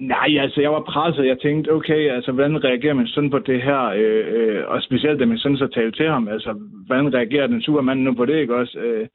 [0.00, 1.26] Nej, altså jeg var presset.
[1.26, 3.82] Jeg tænkte, okay, altså hvordan reagerer min søn på det her?
[3.82, 6.52] Øh, øh, og specielt da min søn så talte til ham, altså
[6.86, 8.78] hvordan reagerer den sure mand nu på det, ikke også?
[8.78, 9.08] Øh,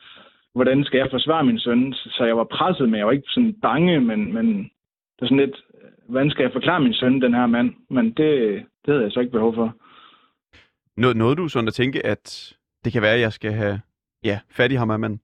[0.57, 1.93] hvordan skal jeg forsvare min søn?
[1.93, 4.47] Så jeg var presset, men jeg var ikke sådan bange, men, men
[5.15, 5.57] det er sådan lidt,
[6.09, 7.69] hvordan skal jeg forklare min søn, den her mand?
[7.89, 8.29] Men det,
[8.83, 9.75] det havde jeg så ikke behov for.
[10.97, 13.79] Nå, nåede du sådan at tænke, at det kan være, at jeg skal have
[14.23, 15.19] ja, fat i ham her mand?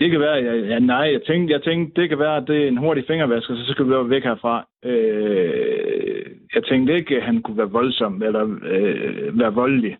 [0.00, 2.64] Det kan være, jeg, ja, nej, jeg tænkte, jeg tænkte, det kan være, at det
[2.64, 4.68] er en hurtig fingervask, og så skal vi være væk herfra.
[4.84, 6.24] Øh,
[6.54, 9.98] jeg tænkte ikke, at han kunne være voldsom, eller øh, være voldelig.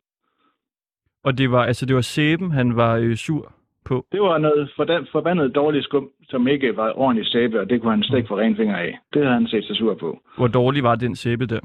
[1.24, 3.57] Og det var, altså, det var sæben, han var øh, sur
[3.88, 4.06] på.
[4.12, 4.70] Det var noget
[5.12, 8.38] forbandet dårligt skum, som ikke var ordentligt sæbe, og det kunne han slet ikke få
[8.38, 8.98] ren finger af.
[9.12, 10.20] Det havde han set sig sur på.
[10.36, 11.60] Hvor dårlig var den sæbe der?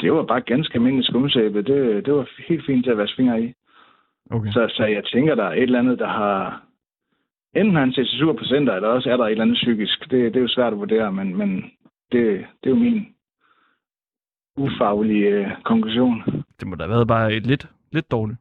[0.00, 1.58] Det var bare ganske almindelig skumsæbe.
[1.62, 3.52] Det, det var helt fint til at vaske fingre i.
[4.30, 4.50] Okay.
[4.52, 6.62] Så, så jeg tænker, der er et eller andet, der har...
[7.56, 9.56] Enten har han set sig sur på center, eller også er der et eller andet
[9.56, 10.10] psykisk.
[10.10, 11.50] Det, det er jo svært at vurdere, men, men
[12.12, 13.06] det, det er jo min
[14.56, 16.22] ufaglige øh, konklusion.
[16.60, 18.38] Det må da have været bare et lidt, lidt dårligt.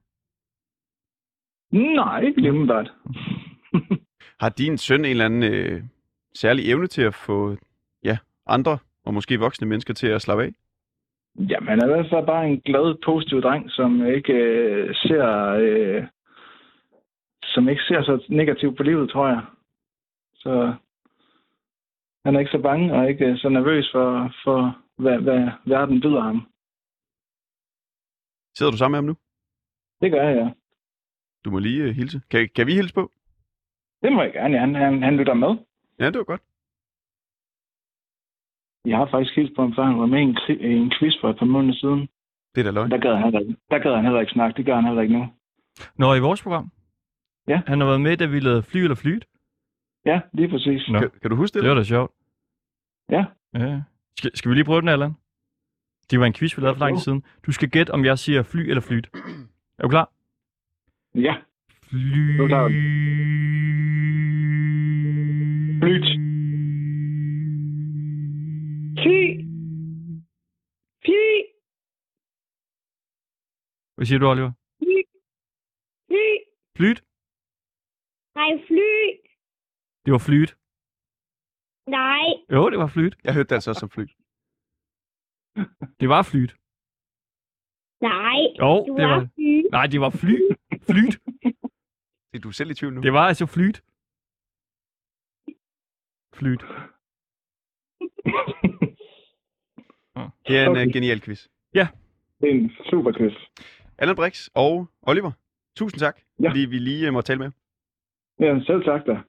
[1.71, 2.93] Nej, ikke lige umiddelbart.
[4.41, 5.83] Har din søn en eller anden øh,
[6.35, 7.57] særlig evne til at få
[8.03, 10.51] ja, andre og måske voksne mennesker til at slappe af?
[11.35, 15.27] Jamen, han er i hvert fald bare en glad, positiv dreng, som ikke øh, ser...
[15.49, 16.03] Øh,
[17.43, 19.41] som ikke ser så negativt på livet, tror jeg.
[20.33, 20.73] Så
[22.25, 26.21] han er ikke så bange og ikke så nervøs for, for hvad, hvad verden byder
[26.21, 26.47] ham.
[28.57, 29.15] Sidder du sammen med ham nu?
[30.01, 30.49] Det gør jeg, ja.
[31.45, 32.21] Du må lige øh, hilse.
[32.31, 33.11] Kan, kan vi hilse på?
[34.01, 34.59] Det må jeg gerne.
[34.59, 35.57] Han, han, han lytter med.
[35.99, 36.41] Ja, det var godt.
[38.85, 40.37] Jeg har faktisk hilst på ham, før han var med i en,
[40.71, 42.09] en quiz for et par måneder siden.
[42.55, 42.91] Det er da løgn.
[42.91, 44.57] Der gad han heller ikke, der gad han heller ikke snakke.
[44.57, 45.27] Det gør han heller ikke nu.
[45.95, 46.71] Nå, i vores program?
[47.47, 47.61] Ja.
[47.67, 49.25] Han har været med, da vi lavede fly eller flyt.
[50.05, 50.89] Ja, lige præcis.
[50.89, 50.99] Nå.
[50.99, 51.63] Kan, kan du huske det?
[51.63, 52.11] Det var da sjovt.
[53.09, 53.25] Ja.
[53.53, 53.81] ja.
[54.17, 55.13] Skal, skal vi lige prøve den, Allan?
[56.11, 57.23] Det var en quiz, vi lavede for lang tid siden.
[57.45, 59.09] Du skal gætte, om jeg siger fly eller flyt.
[59.77, 60.11] Er du klar?
[61.15, 61.35] Ja.
[61.83, 62.37] Fly...
[62.37, 62.73] Nu tager vi
[65.81, 66.05] Flyt.
[69.01, 69.21] Fly.
[71.05, 71.25] Fly.
[73.95, 74.51] Hvad siger du, Oliver?
[74.83, 74.97] Fly.
[76.09, 76.27] Fly.
[76.77, 76.99] Flyt?
[78.35, 78.91] Nej, fly.
[80.05, 80.51] Det var flyt.
[81.87, 82.25] Nej.
[82.55, 83.15] Jo, det var flyt.
[83.23, 84.05] Jeg hørte det altså også som fly.
[85.99, 86.51] Det var flyt.
[88.01, 88.39] Nej.
[88.61, 89.19] Jo, Du det var...
[89.35, 89.51] fly.
[89.71, 90.35] Nej, det var fly.
[90.91, 91.13] Flyt.
[92.31, 93.01] Det er du selv i tvivl nu.
[93.01, 93.83] Det var altså flyt.
[96.39, 96.61] Flyt.
[100.47, 100.81] Det er en Okay.
[100.81, 100.93] okay.
[100.93, 101.47] genial quiz.
[101.73, 103.33] Det er en super quiz.
[103.97, 105.31] Allan Brix og Oliver,
[105.75, 106.43] tusind tak, Ja.
[106.43, 106.49] ja.
[106.49, 107.51] fordi vi lige øh, må tale med.
[108.39, 109.21] Ja, selv tak da.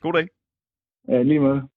[0.00, 0.28] God dag.
[1.08, 1.68] Ja, lige måde.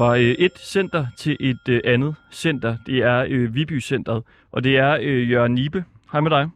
[0.00, 2.76] Fra øh, et center til et øh, andet center.
[2.86, 5.84] Det er øh, Viby Centret, og det er øh, Jørgen Nibe.
[6.12, 6.48] Hej med dig.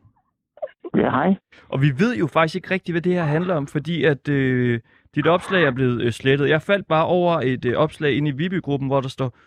[0.97, 1.35] Ja, hej.
[1.69, 4.81] Og vi ved jo faktisk ikke rigtigt, hvad det her handler om, fordi at øh,
[5.15, 6.49] dit opslag er blevet øh, slettet.
[6.49, 9.39] Jeg faldt bare over et øh, opslag inde i Viby-gruppen, hvor der står,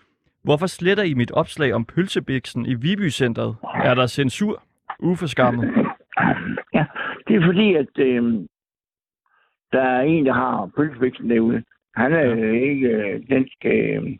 [0.43, 3.55] hvorfor sletter I mit opslag om pølsebiksen i Viby Centret?
[3.83, 4.63] Er der censur?
[4.99, 5.65] Uforskammet.
[6.73, 6.85] Ja,
[7.27, 8.23] det er fordi, at øh,
[9.71, 11.63] der er en, der har pølsebiksen derude.
[11.97, 14.17] Han er øh, ikke øh, dansk, øh,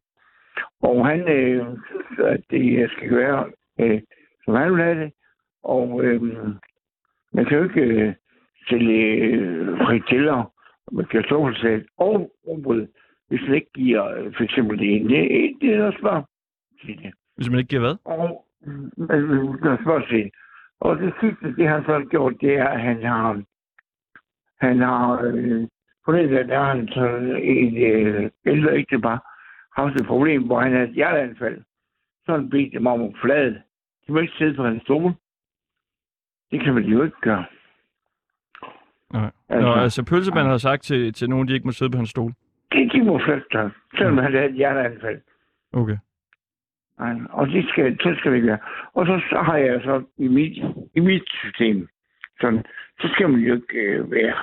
[0.81, 4.01] og han øh, synes, at det skal være, øh,
[4.45, 5.11] som han vil have det.
[5.63, 6.21] Og øh,
[7.33, 8.13] man kan jo ikke øh,
[8.69, 10.53] sælge øh, friteller
[10.91, 12.87] med kartoffelsalat og rugbrød
[13.27, 16.25] hvis man ikke giver øh, for eksempel det ene, det, det, er spørg
[16.81, 17.13] til det.
[17.35, 17.95] Hvis man ikke giver hvad?
[18.05, 18.45] Og
[18.97, 19.07] men,
[19.63, 20.31] der spørg til det.
[20.79, 23.43] Og det sidste, det han så har gjort, det er, at han har,
[24.61, 25.67] han har, øh,
[26.11, 27.05] det der, har han så
[27.43, 29.33] et øh, ældre ægtepar,
[29.81, 31.61] haft et problem, hvor han havde et hjerteanfald.
[32.25, 33.61] Så han bedt dem om at flade.
[34.07, 35.11] De må ikke sidde på hans stol.
[36.51, 37.45] Det kan man jo ikke gøre.
[39.13, 39.31] Nej.
[39.49, 42.09] Altså- Nå, altså pølsemanden har sagt til, til nogen, de ikke må sidde på hans
[42.09, 42.33] stol.
[42.71, 45.21] Det, de må flytte sig, selvom han havde et hjerteanfald.
[45.73, 45.97] Okay.
[46.99, 48.57] Nej, og det skal, så skal vi gøre.
[48.93, 50.57] Og så, så har jeg så i mit,
[50.95, 51.87] i mit system,
[52.41, 52.65] sådan,
[52.99, 54.35] så skal man jo ikke øh, være.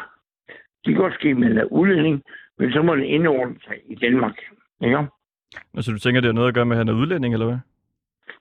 [0.85, 2.23] Det kan godt ske med en udlænding,
[2.59, 4.39] men så må det indordne sig i Danmark.
[4.83, 5.07] Ikke?
[5.75, 7.59] Altså du tænker, det har noget at gøre med, at han er udlænding, eller hvad?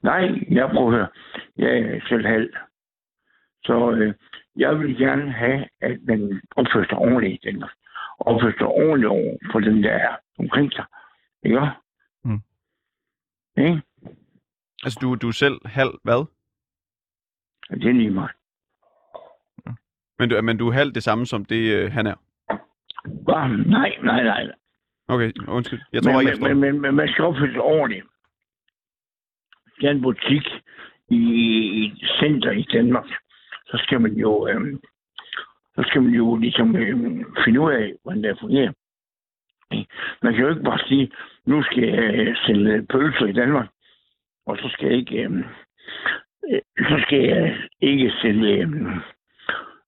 [0.02, 1.08] Nej, jeg prøver at høre.
[1.58, 2.54] Jeg er selv halv.
[3.64, 4.14] Så øh,
[4.56, 7.72] jeg vil gerne have, at man opfører sig ordentligt i Danmark.
[8.20, 10.86] Opfører sig ordentligt over for dem, der er omkring sig.
[11.44, 11.70] Ikke?
[12.24, 12.42] Mm.
[13.58, 13.82] Ikke?
[14.84, 16.26] Altså, du, du er selv halv hvad?
[17.70, 18.32] Og det er lige meget.
[20.20, 22.16] Men du, men du er halv det samme, som det øh, han er?
[23.26, 24.52] Bare, nej, nej, nej.
[25.08, 25.82] Okay, undskyld.
[25.94, 28.06] Jeg tror men, ikke, jeg men, men, men, man skal opføre ordentligt.
[29.82, 30.48] Der er en butik
[31.10, 31.22] i,
[31.84, 33.06] i center i Danmark.
[33.66, 34.82] Så skal man jo, øhm,
[35.76, 38.74] så skal man jo ligesom øhm, finde ud af, hvordan det fungerer.
[40.24, 41.12] Man kan jo ikke bare sige,
[41.46, 43.68] nu skal jeg øh, sælge pølser i Danmark,
[44.46, 45.44] og så skal jeg ikke, øhm,
[46.52, 49.02] øh, så skal jeg ikke sælge øhm,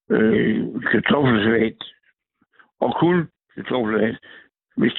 [0.10, 1.84] øh, kartoffelsalat,
[2.86, 3.18] og kun
[3.56, 4.18] kartoffelsalat,
[4.78, 4.96] hvis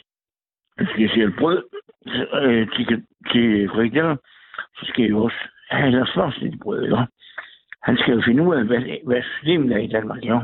[0.99, 1.62] jeg skal brød
[2.42, 4.16] øh, til, til frikadeller,
[4.77, 7.07] så skal jeg jo også have deres første brød, ikke?
[7.83, 10.37] Han skal jo finde ud af, hvad, hvad systemet er i Danmark, jo.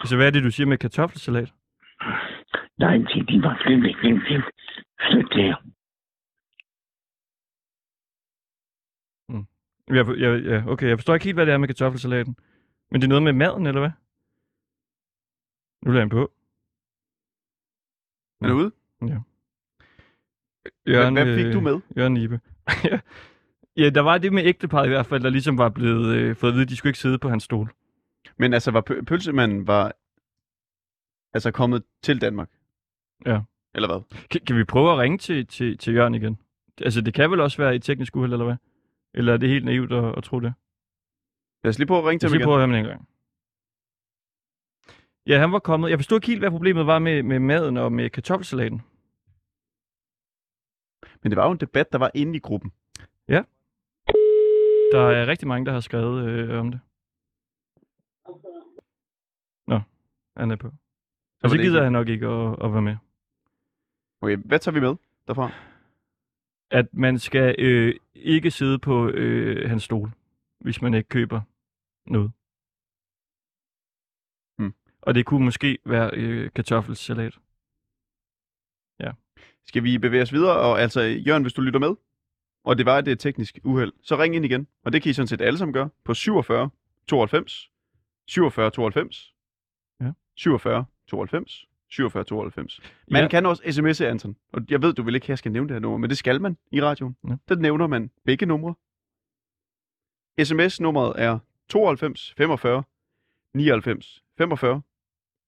[0.00, 1.52] Altså hvad er det, du siger med kartoffelsalat?
[2.78, 4.42] Nej, de, de var slet ikke glemt det.
[5.00, 5.56] Slet det her.
[9.96, 12.36] Jeg, jeg, ja, okay, jeg forstår ikke helt, hvad det er med kartoffelsalaten.
[12.90, 13.90] Men det er noget med maden, eller hvad?
[15.82, 16.32] Nu lader han på.
[18.40, 18.72] Er du ude?
[20.88, 21.80] Jørgen, hvad fik øh, du med?
[21.96, 22.40] Jørgen Ibe.
[23.82, 26.50] ja, der var det med ægteparret i hvert fald, der ligesom var blevet øh, fået
[26.50, 27.72] at vide, at de skulle ikke sidde på hans stol.
[28.36, 29.92] Men altså, var pø- pølsemanden var
[31.34, 32.50] altså kommet til Danmark?
[33.26, 33.40] Ja.
[33.74, 34.18] Eller hvad?
[34.30, 36.38] Kan, kan vi prøve at ringe til, til, til Jørgen igen?
[36.80, 38.56] Altså, det kan vel også være et teknisk uheld, eller hvad?
[39.14, 40.52] Eller er det helt naivt at, at tro det?
[41.64, 42.44] Lad os lige prøve at ringe til Jeg ham igen.
[42.46, 43.08] prøve at høre ham en gang.
[45.26, 45.90] Ja, han var kommet.
[45.90, 48.82] Jeg forstod ikke helt, hvad problemet var med, med maden og med kartoffelsalaten.
[51.22, 52.72] Men det var jo en debat, der var inde i gruppen.
[54.92, 56.80] Der er rigtig mange, der har skrevet øh, om det.
[59.66, 59.80] Nå,
[60.36, 60.66] han er på.
[61.42, 62.96] Og så gider han nok ikke at, at være med.
[64.22, 65.50] Okay, hvad tager vi med derfra?
[66.70, 70.10] At man skal øh, ikke sidde på øh, hans stol,
[70.60, 71.40] hvis man ikke køber
[72.06, 72.32] noget.
[75.02, 77.38] Og det kunne måske være øh, kartoffelsalat.
[79.66, 80.56] Skal vi bevæge os videre?
[80.56, 81.94] Og altså, Jørgen, hvis du lytter med,
[82.64, 84.66] og det var et øh, teknisk uheld, så ring ind igen.
[84.84, 86.70] Og det kan I sådan set alle sammen gøre på 47
[87.08, 87.70] 92
[88.26, 89.34] 47 92
[90.00, 90.12] Ja.
[90.36, 92.80] 47 92 47 92.
[93.10, 93.28] Man Ja.
[93.28, 94.36] kan også sms'e, Anton.
[94.52, 96.18] Og jeg ved, du vil ikke have, jeg skal nævne det her nummer, men det
[96.18, 97.16] skal man i radioen.
[97.28, 97.36] Ja.
[97.48, 98.74] Der nævner man begge numre.
[100.44, 102.82] SMS-nummeret er 92 45
[103.54, 104.82] 99 45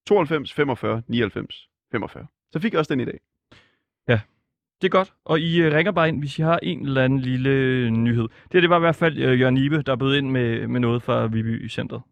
[0.06, 2.26] 92 45 99 45.
[2.52, 3.18] Så fik jeg også den i dag.
[4.82, 7.20] Det er godt, og I øh, ringer bare ind, hvis I har en eller anden
[7.20, 8.22] lille øh, nyhed.
[8.22, 10.81] Det, her, det var i hvert fald øh, Jørgen Ibe, der bød ind med, med
[10.81, 12.02] noget fra Viby Centret.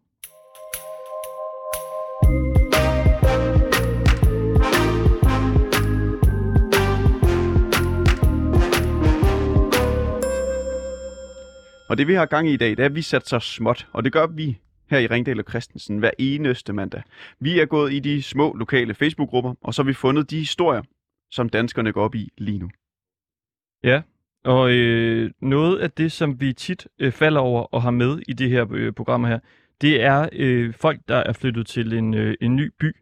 [11.89, 13.87] Og det vi har gang i i dag, det er, at vi sætter så småt,
[13.93, 14.57] og det gør vi
[14.91, 17.01] her i Ringdal og Christensen hver eneste mandag.
[17.39, 20.81] Vi er gået i de små lokale Facebook-grupper, og så har vi fundet de historier,
[21.31, 22.69] som danskerne går op i lige nu.
[23.83, 24.01] Ja,
[24.43, 28.33] og øh, noget af det, som vi tit øh, falder over og har med i
[28.33, 29.39] det her øh, program her,
[29.81, 32.95] det er øh, folk, der er flyttet til en, øh, en ny by,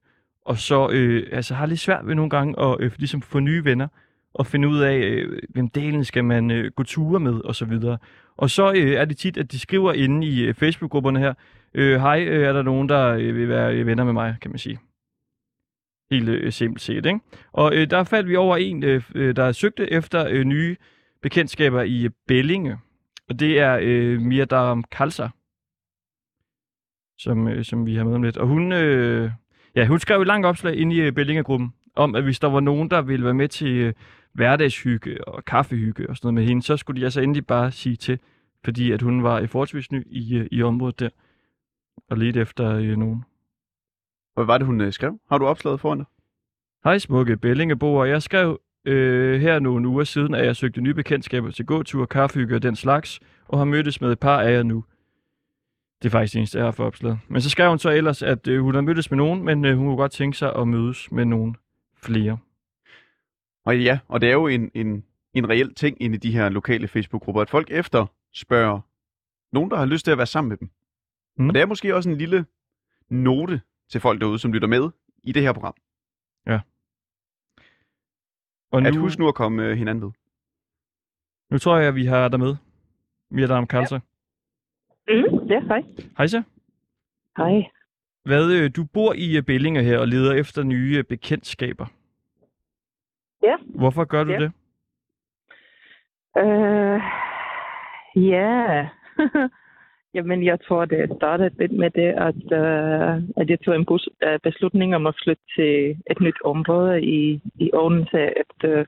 [0.45, 3.65] og så øh, altså, har lidt svært ved nogle gange at øh, ligesom få nye
[3.65, 3.87] venner,
[4.33, 7.65] og finde ud af, øh, hvem delen skal man øh, gå ture med, og så
[7.65, 7.97] videre.
[8.37, 11.33] Og så øh, er det tit, at de skriver inde i øh, Facebook-grupperne her,
[11.73, 14.51] øh, hej, øh, er der nogen, der øh, vil være øh, venner med mig, kan
[14.51, 14.79] man sige.
[16.11, 17.19] Helt øh, simpelt set, ikke?
[17.51, 20.75] Og øh, der faldt vi over en, øh, øh der søgte efter øh, nye
[21.21, 22.77] bekendtskaber i øh, Bellinge.
[23.29, 24.45] Og det er øh, Mia
[24.91, 25.27] Kalsa,
[27.17, 28.37] som, øh, som vi har med om lidt.
[28.37, 29.31] Og hun, øh,
[29.75, 32.59] ja, hun skrev et langt opslag ind i øh, Bellinge-gruppen, om, at hvis der var
[32.59, 33.93] nogen, der ville være med til øh,
[34.33, 37.95] hverdagshygge og kaffehygge og sådan noget med hende, så skulle de altså endelig bare sige
[37.95, 38.19] til,
[38.65, 41.09] fordi at hun var øh, forholdsvis ny i, øh, i området der,
[42.09, 43.23] og lede efter øh, nogen.
[44.33, 45.19] Hvad var det, hun øh, skrev?
[45.29, 46.05] Har du opslaget foran dig?
[46.83, 48.05] Hej smukke Bellingeboer.
[48.05, 52.55] Jeg skrev øh, her nogle uger siden, at jeg søgte nye bekendtskaber til gåtur, kaffehygge
[52.55, 54.83] og den slags, og har mødtes med et par af jer nu.
[56.01, 57.19] Det er faktisk det eneste, jeg har for opslaget.
[57.27, 59.77] Men så skrev hun så ellers, at øh, hun har mødtes med nogen, men øh,
[59.77, 61.55] hun kunne godt tænke sig at mødes med nogen
[61.97, 62.37] flere.
[63.65, 66.49] Og ja, og det er jo en, en, en reel ting inde i de her
[66.49, 68.79] lokale Facebook-grupper, at folk efter spørger
[69.51, 70.69] nogen, der har lyst til at være sammen med dem.
[71.39, 71.47] Mm.
[71.47, 72.45] Og det er måske også en lille
[73.09, 74.89] note til folk derude, som lytter med
[75.23, 75.73] i det her program.
[78.71, 78.87] Og Nu...
[78.87, 80.11] At nu, husk nu at komme øh, hinanden ved.
[81.51, 82.55] nu tror jeg, at vi har dig med.
[83.31, 83.99] Miriam Kalser.
[85.07, 85.83] Mm, ja, hej.
[86.17, 86.43] Hej så.
[87.37, 87.69] Hej.
[88.25, 91.85] Hvad, øh, du bor i øh, Bellinge her og leder efter nye øh, bekendtskaber.
[93.43, 93.55] Ja.
[93.75, 94.39] Hvorfor gør du Ja.
[94.39, 94.51] det?
[96.37, 97.01] Øh,
[98.27, 98.89] ja.
[100.13, 104.09] Jamen, jeg tror, det startede lidt med det, at, øh, at jeg tog en bus,
[104.23, 108.85] øh, beslutning om at flytte til et nyt område i, i Odense efter,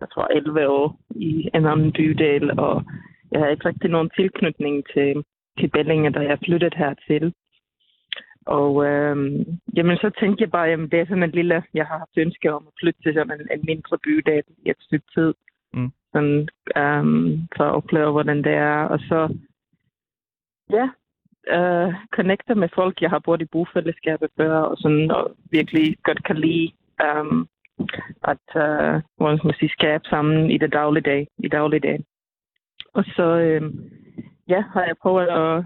[0.00, 2.84] jeg tror, 11 år i en anden bydel, og
[3.32, 5.24] jeg havde ikke rigtig nogen tilknytning til,
[5.58, 7.34] til Bellinge, da jeg flyttede hertil.
[8.46, 9.44] Og øhm,
[9.76, 12.52] jamen, så tænkte jeg bare, jamen, det er sådan en lille, jeg har haft ønske
[12.54, 15.34] om at flytte til sådan en, en mindre bydel i et stykke tid.
[15.74, 15.90] Mm.
[16.12, 18.78] Sådan, øhm, for at opleve, hvordan det er.
[18.84, 19.38] Og så,
[20.70, 20.88] ja,
[21.56, 26.24] øh, connecte med folk, jeg har boet i bofællesskabet før, og sådan, og virkelig godt
[26.24, 27.46] kan lide øhm,
[28.32, 32.04] at, øh, hvordan man sige, skabe sammen i det dagligdag, i dagligdag.
[32.94, 33.62] Og så, øh,
[34.48, 35.64] ja, har jeg prøvet at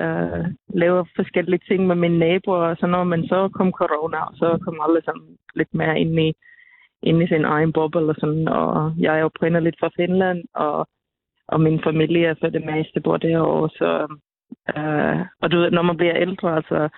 [0.00, 4.34] øh, lave forskellige ting med mine naboer og så når man så kom corona, og
[4.34, 6.32] så kom alle sammen lidt mere ind i,
[7.02, 10.86] ind i sin egen boble og sådan, og jeg er oprindeligt fra Finland, og,
[11.48, 14.18] og min familie er for det meste bor derovre, så, øhm,
[14.76, 16.88] øh, og du ved, når man bliver ældre, altså,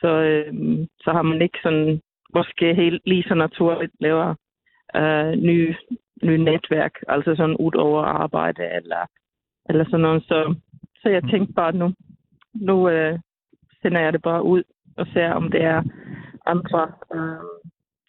[0.00, 0.54] så, øh,
[1.00, 2.00] så har man ikke sådan,
[2.34, 4.34] måske helt lige så naturligt laver
[4.96, 5.74] øh, nye,
[6.22, 9.06] nye netværk, altså sådan ud over arbejde eller,
[9.68, 10.54] eller sådan noget, så,
[11.02, 11.92] så jeg tænkte bare nu,
[12.54, 13.18] nu øh,
[13.82, 14.62] sender jeg det bare ud
[14.96, 15.82] og ser, om det er
[16.46, 17.52] andre øh,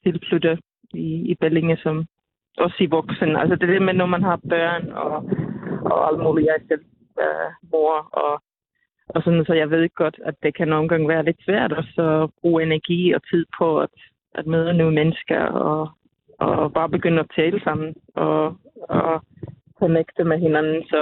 [0.03, 0.57] tilflytte
[0.93, 2.05] i, i Bellinge, som
[2.57, 3.35] også i voksen.
[3.35, 5.15] Altså det er det med, når man har børn og,
[5.91, 6.47] og alt muligt.
[6.47, 6.85] Jeg er selv
[7.21, 8.41] øh, mor, og,
[9.07, 12.01] og sådan, så jeg ved godt, at det kan nogle gange være lidt svært også
[12.23, 13.89] at bruge energi og tid på at,
[14.35, 15.89] at møde nye mennesker og,
[16.39, 18.57] og bare begynde at tale sammen og,
[18.89, 19.21] og
[19.79, 20.83] connecte med hinanden.
[20.83, 20.99] Så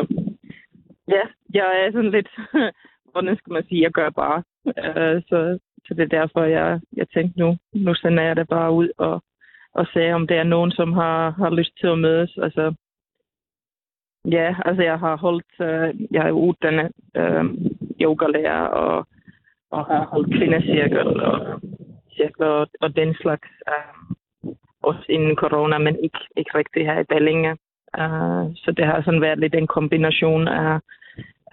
[1.07, 1.21] ja,
[1.53, 2.29] jeg er sådan lidt
[3.11, 4.43] hvordan skal man sige, jeg gør bare.
[4.65, 8.71] Uh, så, så det er derfor, jeg, jeg tænkte nu, nu sender jeg det bare
[8.71, 9.23] ud og,
[9.73, 12.37] og ser, om det er nogen, som har, har lyst til at mødes.
[12.37, 12.73] Altså,
[14.31, 17.45] ja, altså jeg har holdt, uh, jeg er uddannet uh,
[18.03, 19.07] yogalærer og,
[19.71, 21.61] og har holdt kvindecirkel og
[22.15, 23.49] cirkler og, og den slags.
[23.67, 24.11] Uh,
[24.83, 27.51] også inden corona, men ikke, ikke rigtig her i Ballinge.
[27.97, 30.79] Uh, så det har sådan været lidt en kombination af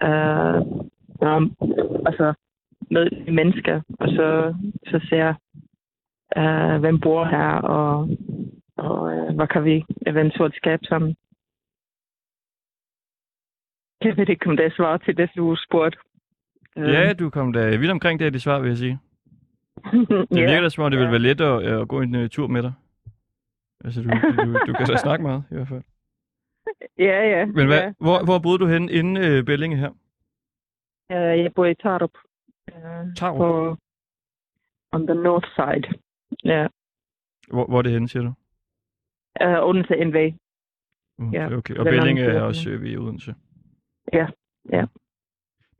[0.07, 0.61] uh,
[1.27, 1.55] um,
[2.05, 2.33] altså
[2.91, 4.55] med mennesker, og så,
[4.87, 5.33] så ser
[6.37, 8.09] uh, hvem bor her, og,
[8.77, 11.15] og uh, hvad kan vi eventuelt skabe sammen.
[14.03, 15.97] Jeg ved ikke, om det er svar til det, du spurgte.
[16.75, 18.99] Ja, du kom da vidt omkring det, er det svar, vil jeg sige.
[20.35, 22.47] Det virker da som om, det vil være let at, at gå en uh, tur
[22.47, 22.73] med dig.
[23.85, 25.83] Altså, du, du, du kan så snakke meget, i hvert fald.
[26.97, 27.45] Ja, ja.
[27.45, 27.93] Men hvad, ja.
[27.99, 29.89] hvor, hvor boede du hen inden uh, Bellinge her?
[31.09, 32.11] Uh, jeg bor i Tarup.
[32.71, 33.37] Uh, Tarup?
[33.37, 33.77] På,
[34.91, 35.99] on the north side.
[36.43, 36.67] Ja.
[37.47, 38.33] Hvor, hvor er det henne, siger du?
[39.45, 40.33] Uh, Odense NV.
[41.17, 41.75] Uh, okay.
[41.75, 43.35] Og Bellinge er også øh, ved Odense.
[44.13, 44.27] Ja,
[44.73, 44.85] ja.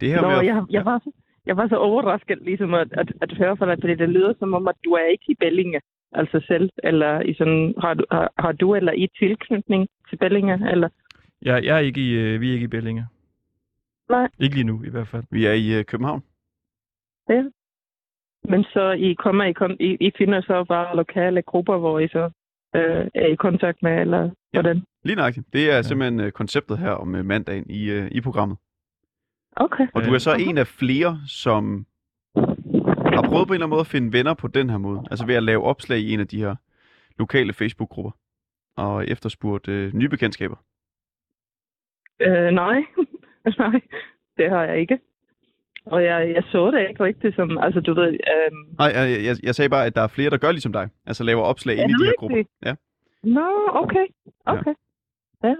[0.01, 1.11] Det her Nå, med at- jeg, jeg, var, så-
[1.45, 4.53] jeg var så overrasket ligesom at, at, at høre fra dig, fordi det lyder som
[4.53, 5.81] om, at du er ikke i Bellinge,
[6.11, 10.71] altså selv, eller i sådan, har, du, har, har du eller i tilknytning til Bellinge,
[10.71, 10.89] eller?
[11.41, 13.05] Jeg, jeg er ikke i, øh, vi er ikke i Bellinge.
[14.09, 14.27] Nej.
[14.39, 15.23] Ikke lige nu, i hvert fald.
[15.31, 16.23] Vi er i øh, København.
[17.29, 17.43] Ja.
[18.43, 22.07] Men så I kommer, I, kom, I, I finder så bare lokale grupper, hvor I
[22.07, 22.29] så
[22.75, 24.81] øh, er i kontakt med, eller hvordan?
[25.03, 25.53] Lige nøjagtigt.
[25.53, 25.81] Det er ja.
[25.81, 28.57] simpelthen øh, konceptet her om øh, mandagen i, øh, i programmet.
[29.55, 29.87] Okay.
[29.93, 31.85] Og du er så en af flere, som
[33.13, 35.03] har prøvet på en eller anden måde at finde venner på den her måde.
[35.11, 36.55] Altså ved at lave opslag i en af de her
[37.19, 38.11] lokale Facebook-grupper.
[38.75, 40.55] Og efterspurgt øh, nye bekendtskaber.
[42.19, 42.83] Øh, nej.
[43.59, 43.81] nej,
[44.37, 44.99] det har jeg ikke.
[45.85, 49.35] og jeg, jeg så det ikke rigtigt som, altså du ved, øhm, Nej, jeg, jeg,
[49.43, 50.89] jeg sagde bare, at der er flere, der gør ligesom dig.
[51.05, 52.43] Altså laver opslag ind i de her grupper.
[52.65, 52.75] Ja.
[53.23, 54.05] Nå, okay.
[54.45, 54.73] Okay.
[55.43, 55.47] Ja.
[55.47, 55.55] ja.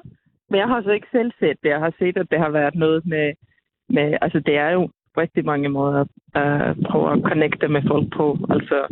[0.50, 1.70] Men jeg har så ikke selv set det.
[1.70, 3.34] Jeg har set, at det har været noget med,
[3.90, 8.14] med altså det er jo rigtig mange måder at uh, prøve at connecte med folk
[8.18, 8.38] på.
[8.50, 8.88] Altså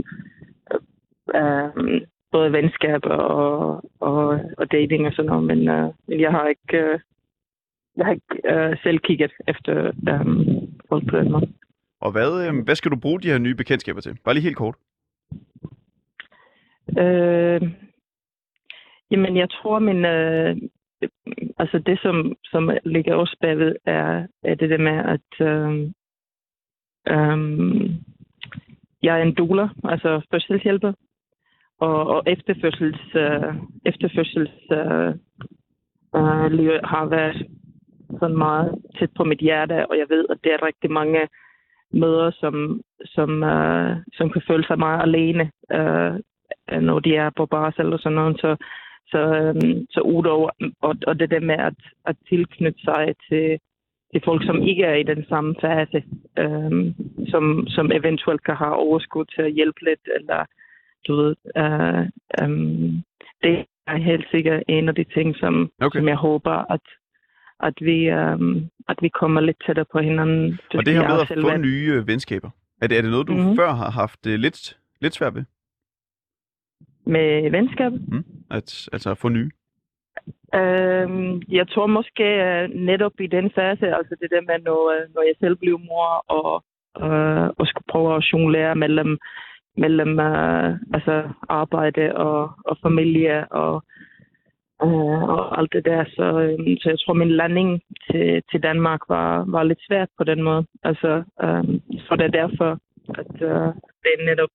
[1.40, 5.44] uh, både venskab og, og, og dating og sådan noget.
[5.44, 7.00] Men, uh, men jeg har ikke, uh,
[7.98, 10.46] jeg har ikke uh, selv kigget efter um,
[10.90, 11.48] folk på den måde.
[12.02, 14.18] Og hvad, øh, hvad skal du bruge de her nye bekendtskaber til?
[14.24, 14.76] Bare lige helt kort.
[16.98, 17.62] Øh,
[19.12, 20.58] jamen, jeg tror, min, øh,
[21.58, 25.94] altså det, som, som ligger også bagved, er, er det der med, at øhm,
[27.10, 27.94] øhm,
[29.04, 30.94] jeg er en doula, altså fødselshjælper,
[31.80, 33.54] og, og efterfødsels, øh,
[33.86, 35.14] efterfødsels øh,
[36.16, 37.48] øh, liv har været
[38.20, 41.28] sådan meget tæt på mit hjerte, og jeg ved, at det er rigtig mange
[41.94, 46.14] mødre, som, som, øh, som kan føle sig meget alene, øh,
[46.82, 48.40] når de er på barsel og sådan noget.
[48.40, 48.56] Så,
[49.12, 50.50] så, øhm, så udover,
[50.82, 53.60] og, og det der med at, at tilknytte sig til,
[54.12, 56.04] til folk, som ikke er i den samme fase,
[56.40, 56.94] øhm,
[57.28, 60.46] som, som eventuelt kan have overskud til at hjælpe lidt, eller
[61.08, 62.04] du ved, øh,
[62.42, 63.04] øhm,
[63.44, 66.00] det er helt sikkert en af de ting, som, Okay.
[66.00, 66.82] som jeg håber, at,
[67.64, 70.60] at, vi, øhm, at vi kommer lidt tættere på hinanden.
[70.74, 72.50] Og det her med at få nye øh, venskaber,
[72.82, 73.42] er det, er det noget, du Mhm.
[73.42, 73.58] mm-hmm.
[73.58, 75.44] før har haft øh, lidt, lidt svært ved?
[77.08, 77.92] Med venskab?
[77.92, 78.26] Mm?
[78.52, 79.50] At, altså at få nye?
[80.56, 85.16] Øhm, jeg tror måske øh, netop i den fase, altså det der med, når, øh,
[85.16, 86.64] når jeg selv blev mor og,
[87.04, 89.18] øh, og skulle prøve at jonglere mellem,
[89.78, 93.84] mellem øh, altså arbejde og, og familie og,
[94.84, 96.06] øh, og alt det der.
[96.06, 97.82] Så, øh, så jeg tror, min landing
[98.12, 100.66] til, til Danmark var, var lidt svært på den måde.
[100.84, 101.64] Altså, øh,
[102.06, 102.72] så det er derfor,
[103.22, 103.68] at øh,
[104.04, 104.50] det er netop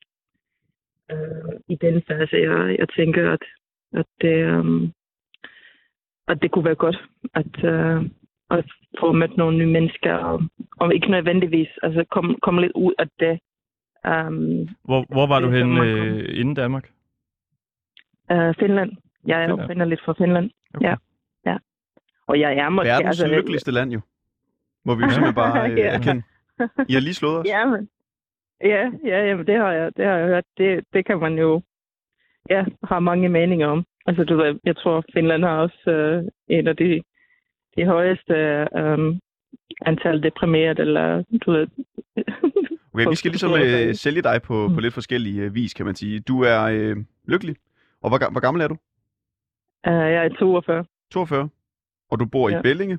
[1.13, 3.43] øh, i den fase, jeg, jeg tænker, at,
[3.95, 4.89] at det, øh,
[6.29, 6.99] at det kunne være godt
[7.35, 8.03] at, øh,
[8.51, 8.65] at
[9.01, 10.43] få mødt nogle nye mennesker, og,
[10.81, 13.41] og ikke nødvendigvis, altså komme kom lidt ud af det.
[14.09, 16.07] Um, Hvor, hvor var du Det er henne Danmark.
[16.15, 16.91] øh, inden Danmark?
[18.33, 18.93] uh, Finland.
[19.27, 19.61] Jeg er Finland.
[19.61, 20.51] oprindeligt fra Finland.
[20.75, 20.89] Okay.
[20.89, 20.95] Ja.
[21.47, 21.57] ja.
[22.27, 22.89] Og jeg er måske...
[22.89, 24.01] Verdens altså, lykkeligste land jo.
[24.85, 25.95] Må vi jo simpelthen bare øh, Ja.
[25.95, 26.23] erkende.
[26.89, 27.47] I har lige slået os.
[27.47, 27.89] Ja, men,
[28.63, 30.45] ja, ja, jamen, det har jeg, det har jeg hørt.
[30.59, 31.63] Det, det kan man jo
[32.51, 33.85] ja, have mange meninger om.
[34.07, 37.03] Altså, du ved, jeg tror, Finland har også øh, en af de,
[37.77, 38.35] de højeste
[38.77, 38.99] øh,
[39.87, 41.67] antal deprimeret, eller du ved...
[42.95, 44.75] Okay, vi skal ligesom øh, sælge dig på, Mm.
[44.75, 46.21] på lidt forskellige øh, vis, kan man sige.
[46.21, 46.97] Du er øh,
[47.29, 47.57] lykkelig.
[48.03, 48.75] Og hvor, hvor gammel er du?
[49.87, 50.85] Uh, jeg er 42.
[51.13, 51.49] 42.
[52.11, 52.63] Og du bor i Ja.
[52.63, 52.99] Bellinge.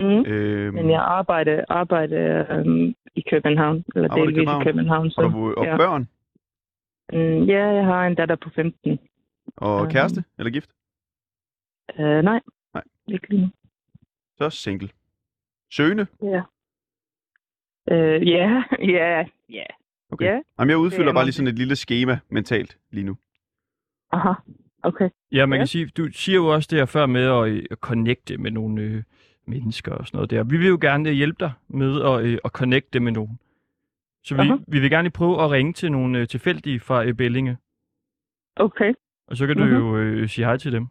[0.00, 0.24] Mm.
[0.26, 4.64] Øh, Men jeg arbejder, arbejder øhm, i København, eller Arbejder i delvis i København.
[4.64, 5.10] København.
[5.10, 5.76] Så, og, du, og ja.
[5.76, 6.08] børn.
[7.12, 8.98] Mm, ja, jeg har en datter på 15.
[9.56, 9.90] Og Øhm.
[9.90, 10.70] kæreste eller gift.
[11.98, 12.40] Uh, nej,
[12.74, 12.82] Nej.
[13.08, 13.48] ikke lige nu.
[14.38, 14.88] Så single.
[15.72, 16.06] Søgende.
[16.22, 16.42] Ja.
[17.90, 18.62] Uh, ja,
[18.96, 19.64] ja, ja.
[20.12, 20.24] Okay.
[20.26, 20.40] Ja.
[20.58, 23.16] Jamen, jeg udfylder er bare lige sådan et lille schema mentalt lige nu.
[24.12, 24.32] Aha,
[24.82, 25.08] okay.
[25.32, 25.60] Ja, man Ja.
[25.60, 28.50] kan sige, du siger jo også det her før med at, øh, at connecte med
[28.50, 29.02] nogle øh,
[29.46, 30.44] mennesker og sådan noget der.
[30.44, 33.38] Vi vil jo gerne øh, hjælpe dig med at, øh, at connecte med nogen.
[34.24, 34.56] Så vi, Aha.
[34.68, 37.56] vi vil gerne prøve at ringe til nogle øh, tilfældige fra øh, Bellinge,
[38.56, 38.94] Okay.
[39.28, 39.74] og så kan du Mhm.
[39.74, 40.86] jo øh, sige hej til dem.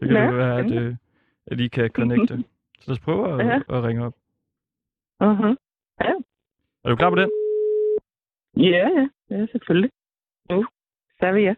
[0.00, 0.96] Så kan Ja, det være, at, øh,
[1.46, 2.36] at I kan connecte.
[2.80, 3.56] så lad os prøve at, Ja.
[3.76, 4.14] at ringe op.
[5.22, 5.54] Uh-huh.
[6.00, 6.12] Ja.
[6.84, 7.30] Er du klar på den?
[8.56, 9.90] Ja, ja, ja, selvfølgelig.
[10.50, 10.64] Nu,
[11.18, 11.54] så er vi ja.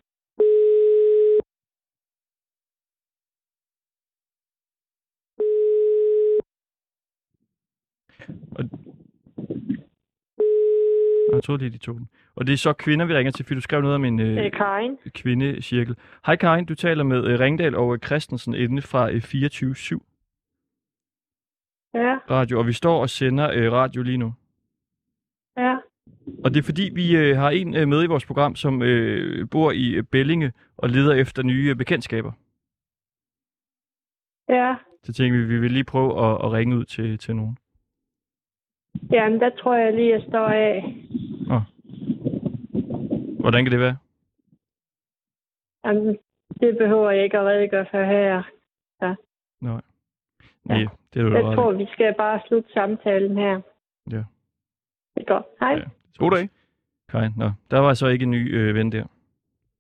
[11.33, 12.09] Jeg troede lige, de tog den.
[12.35, 14.53] Og det er så kvinder, vi ringer til, fordi du skrev noget om en øh,
[14.53, 14.97] Karin.
[15.15, 15.97] kvindecirkel.
[16.27, 20.09] Hej Karin, du taler med øh, Ringdal og øh, Christensen inde fra øh, 24-7
[21.95, 24.35] Ja, Radio, og vi står og sender øh, radio lige nu.
[25.57, 25.77] ja.
[26.45, 29.49] Og det er fordi, vi øh, har en øh, med i vores program, som øh,
[29.51, 32.33] bor i øh, Bellinge og leder efter nye øh, bekendtskaber.
[34.49, 37.59] Ja, Så tænker vi, vi vil lige prøve at, at ringe ud til, til nogen.
[39.11, 40.95] Jamen der tror jeg lige, jeg står af.
[43.41, 43.97] Hvordan kan det være?
[45.85, 46.19] Jamen,
[46.61, 48.43] det behøver jeg ikke at redegøre for her.
[49.61, 49.81] Nej.
[50.65, 53.61] Nej, det er du da Jeg tror, vi skal bare slutte samtalen her.
[54.11, 54.23] Ja.
[55.17, 55.57] Det går.
[55.61, 55.73] Hej.
[55.73, 55.85] Ja.
[56.19, 56.49] God dag.
[57.09, 57.51] Karin, nå.
[57.71, 59.05] Der var så ikke en ny øh, ven der.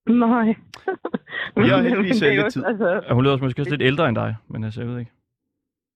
[0.06, 0.46] Nej.
[1.62, 2.64] Vi har heldigvis, Men det er øh, lidt også- tid.
[2.66, 4.98] Altså, Ja, Hun lyder også måske også lidt ældre end dig, men altså, jeg ved
[4.98, 5.10] ikke.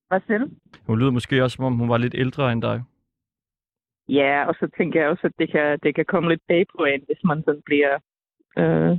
[0.07, 0.47] hvad siger du?
[0.87, 2.83] Hun lyder måske også, som om hun var lidt ældre end dig.
[4.09, 6.83] Ja, og så tænker jeg også, at det kan, det kan komme lidt bag på
[6.83, 7.99] en, hvis man sådan bliver...
[8.57, 8.97] Øh,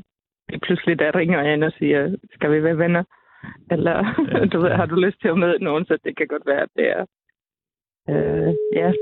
[0.62, 3.04] pludselig der ringer en og siger, skal vi være venner?
[3.70, 3.96] Eller
[4.32, 6.62] Ja, du ved, har du lyst til at møde nogen, så det kan godt være,
[6.62, 7.06] at det er...
[8.08, 8.92] Øh, ja,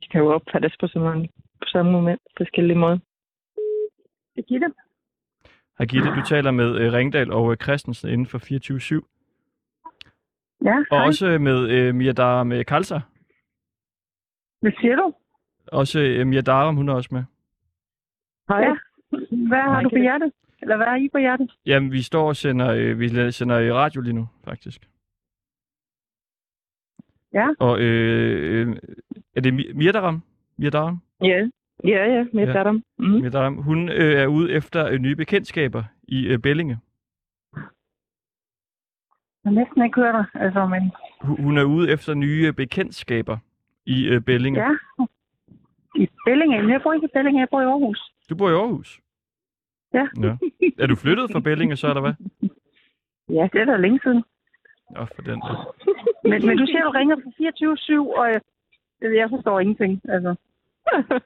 [0.00, 1.28] det kan jo opfattes på, så mange,
[1.60, 2.98] på samme moment, forskellige måder.
[4.34, 4.72] Det er Gitte.
[5.78, 9.10] Hej Gitte, du taler med øh, Ringdal og øh, Christensen inden for 24-7.
[10.64, 11.06] Ja, Og hej.
[11.06, 13.00] også øh, med øh, Mia Daram øh, Kalsa.
[14.60, 15.14] Hvad siger du?
[15.74, 17.24] Også øh, Mia Daram, hun er også med.
[18.48, 18.58] Hej.
[18.60, 18.74] Ja.
[19.48, 20.32] Hvad har Hej, du på hjertet?
[20.62, 21.56] Eller hvad har I på hjertet?
[21.66, 24.88] Jamen, vi står og sender, øh, vi sender øh, radio lige nu, faktisk.
[27.32, 27.48] Ja.
[27.58, 28.76] Og øh, øh,
[29.36, 30.22] er det Mi- Mia Daram?
[30.56, 30.98] Mia Daram?
[31.20, 31.26] Ja,
[31.84, 32.62] ja, ja, Ja.
[32.62, 32.72] ja.
[32.72, 32.80] Mm.
[32.98, 33.54] Mia Daram.
[33.56, 36.78] Hun øh, er ude efter øh, nye bekendtskaber i øh, Bellinge.
[37.54, 37.62] Jeg
[39.44, 40.40] har næsten ikke hørt dig.
[40.42, 43.38] Altså, men Hu- Hun er ude efter nye bekendtskaber
[43.86, 44.60] i øh, Bellinge.
[44.60, 44.70] ja.
[45.94, 46.72] I Bellinge.
[46.72, 48.00] Jeg bor ikke i Bellinge, jeg bor i Aarhus.
[48.30, 49.00] Du bor i Aarhus?
[49.94, 50.06] Ja.
[50.22, 50.36] ja.
[50.78, 52.14] Er du flyttet fra Bellinge så, eller hvad?
[53.28, 54.24] Ja, det er da længe siden.
[54.90, 55.42] Nå, for den.
[56.30, 57.28] Men, men du siger, du ringer på
[58.12, 58.40] 24-7, og jeg,
[59.02, 60.00] jeg forstår ingenting.
[60.08, 60.34] Altså.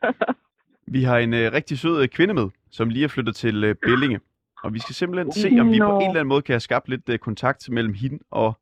[0.94, 3.74] Vi har en øh, rigtig sød øh, kvinde med, som lige er flyttet til øh,
[3.74, 4.20] Bellinge.
[4.64, 5.96] Og vi skal simpelthen se, om vi på Nå.
[5.96, 8.52] en eller anden måde kan have skabt lidt øh, kontakt mellem hende og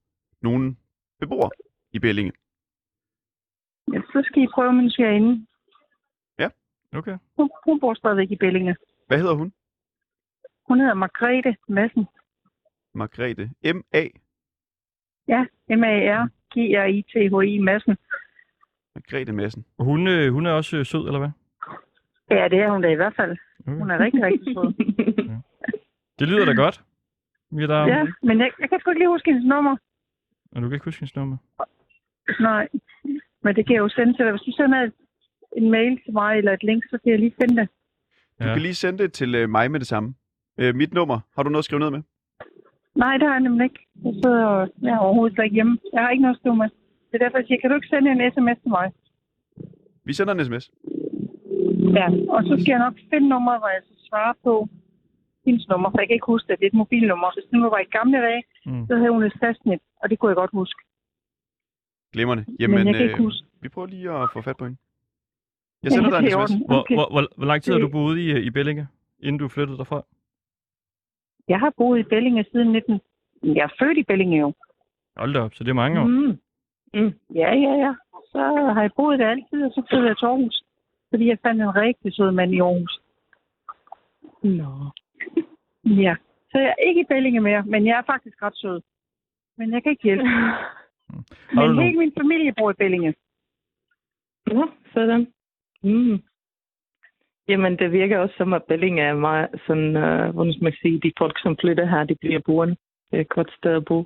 [0.43, 0.77] nogle
[1.21, 1.51] beboere
[1.93, 2.33] i Bellinge.
[3.93, 5.47] Ja, så skal I prøve min svigerinde.
[6.95, 7.17] Okay.
[7.37, 8.77] Hun, hun bor stadigvæk i Bellinge.
[9.07, 9.53] Hvad hedder hun?
[10.69, 12.07] Hun hedder Margrethe Madsen.
[12.95, 13.51] Margrethe.
[13.75, 14.05] M.A.
[15.29, 17.97] Ja, M-A-R-G-R-I-T-H-I Madsen.
[18.95, 19.65] Margrethe Madsen.
[19.79, 21.31] Og hun, øh, hun er også øh, sød, eller hvad?
[22.31, 23.37] Ja, det er hun da i hvert fald.
[23.61, 23.79] Okay.
[23.79, 24.73] Hun er rigtig, rigtig sød.
[26.19, 26.83] Det lyder da godt.
[27.51, 27.89] Mia Daram.
[27.89, 29.77] Ja, men jeg, jeg kan sgu ikke lige huske hendes nummer.
[30.53, 31.37] Og du kan ikke huske hendes nummer?
[32.41, 32.69] Nej,
[33.43, 34.33] men det kan jeg jo sende til dig.
[34.33, 34.93] Hvis du sender et,
[35.57, 37.69] en mail til mig eller et link, så kan jeg lige finde det.
[38.41, 40.15] Du kan lige sende det til øh, mig med det samme.
[40.61, 41.19] Øh, mit nummer.
[41.37, 42.03] Har du noget at skrive ned med?
[42.95, 43.81] Nej, det har jeg nemlig ikke.
[44.05, 45.79] Jeg sidder og jeg er overhovedet slet ikke hjemme.
[45.93, 46.69] Jeg har ikke noget at skrive med.
[47.09, 48.87] Det er derfor, jeg siger, kan du ikke sende en sms til mig?
[50.05, 50.65] Vi sender en sms.
[51.99, 54.69] Ja, og så skal jeg nok finde nummeret, hvor jeg skal svare på
[55.47, 56.59] hendes nummer, for jeg kan ikke huske det.
[56.59, 57.29] Det er et mobilnummer.
[57.35, 58.87] Hvis det nu var i gamle dage, Mm.
[58.89, 60.81] så havde hun et fastnet, og det kunne jeg godt huske.
[62.13, 62.45] Glimrende.
[62.49, 63.47] Men Jamen, jeg kan ikke øh, huske.
[63.61, 64.79] vi prøver lige at få fat på hende.
[65.87, 66.53] Jeg sender dig en sms.
[66.67, 66.95] Hvor, Okay.
[66.95, 68.89] hvor, hvor, hvor lang tid har du boet i, øh, i Bellinge,
[69.21, 70.03] inden du flyttede derfra?
[71.49, 73.01] Jeg har boet i Bellinge siden 19...
[73.43, 74.53] Jeg er født i Bellinge jo.
[75.17, 76.07] Hold da op, så det er mange år.
[76.07, 76.39] Mm.
[76.95, 77.13] Mm.
[77.35, 77.93] Ja, ja, ja.
[78.33, 78.39] Så
[78.75, 80.63] har jeg boet der altid, og så flyttede jeg til Aarhus.
[81.11, 83.01] Fordi jeg fandt en rigtig sød mand i Aarhus.
[84.43, 84.71] Nå.
[86.03, 86.15] Ja.
[86.51, 88.81] Så jeg er ikke i Bellinge mere, men jeg er faktisk ret sød.
[89.59, 90.25] Men jeg kan ikke hjælpe.
[90.25, 93.15] Du Men hele min familie bor i Bellinge.
[94.51, 94.63] Ja,
[94.95, 95.27] sådan.
[95.91, 96.19] Mm.
[97.49, 101.01] Jamen, det virker også som, at Belling er meget sådan, uh, hvordan skal man sige,
[101.01, 102.77] de folk, som flytter her, de bliver boende.
[103.11, 103.99] Det er et godt sted at bo.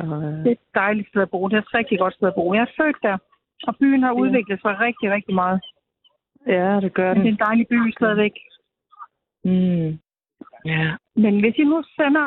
[0.00, 1.48] Og, øh, Det er et dejligt sted at bo.
[1.48, 2.54] Det er et rigtig godt sted at bo.
[2.54, 3.16] Jeg er født der,
[3.68, 4.20] og byen har Ja.
[4.22, 5.60] udviklet sig rigtig, rigtig meget.
[6.46, 7.34] ja, det gør Men det er den.
[7.34, 8.34] en dejlig by stadigvæk.
[9.44, 9.88] Mm.
[10.72, 10.96] Ja.
[11.16, 12.26] Men hvis I nu sender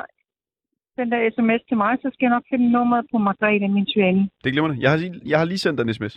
[0.97, 4.24] den der sms til mig, så skal jeg nok finde nummeret på Margrethe, min svigerinde.
[4.43, 4.82] Det er glimrende.
[4.82, 6.13] Jeg har, lige- jeg har lige sendt dig en sms.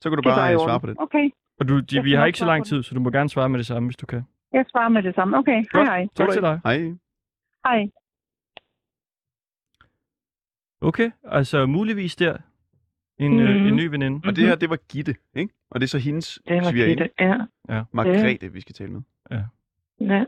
[0.00, 0.96] Så kan du Det bare øh, svare på det.
[0.98, 1.30] Okay,
[1.62, 3.58] Og du, de, vi har ikke så lang tid, så du må gerne svare med
[3.58, 4.22] det samme, hvis du kan.
[4.52, 5.38] jeg svarer med det samme.
[5.38, 6.06] Okay, hej hej.
[6.14, 6.60] Tak til dig.
[6.64, 6.78] Hej.
[7.66, 7.88] Hej.
[10.80, 12.36] Okay, altså muligvis der.
[13.18, 13.66] En, øh, Mhm.
[13.66, 14.20] en ny veninde.
[14.28, 15.54] Og det her, det var Gitte, ikke?
[15.70, 17.00] Og det er så hendes Det var fedt.
[17.20, 17.36] Ja.
[17.74, 17.82] Ja.
[17.92, 19.02] Margrethe, vi skal tale med.
[19.30, 20.24] ja.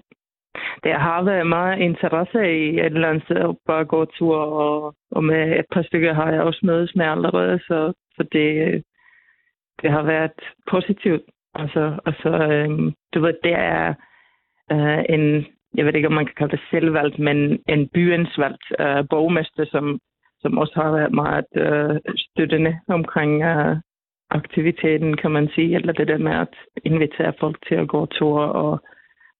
[0.84, 4.94] Der har været meget interesse i et eller andet sted at bare gå tur, og,
[5.10, 8.82] og med et par stykker har jeg også mødes med allerede, så, så det,
[9.84, 11.22] det har været positivt.
[11.54, 11.82] Altså,
[12.22, 13.94] så øh, du ved, det er
[14.72, 18.64] øh, en, jeg ved ikke, om man kan kalde det selvvalgt, men en byens valgt
[18.80, 20.00] øh, borgmester, som,
[20.40, 23.76] som også har været meget øh, støttende omkring øh,
[24.30, 26.54] aktiviteten, kan man sige, eller det der med at
[26.84, 28.80] invitere folk til at gå tur og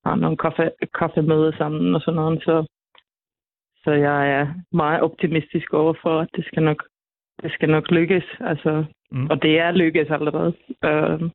[0.05, 2.43] have nogle kaffe, kaffemøder sammen og sådan noget.
[2.43, 2.67] Så,
[3.85, 6.85] så jeg er meget optimistisk overfor, at det skal nok,
[7.43, 8.25] det skal nok lykkes.
[8.41, 8.85] Altså,
[9.15, 9.27] Mm.
[9.31, 10.53] Og det er lykkes allerede.
[10.85, 11.31] Øh,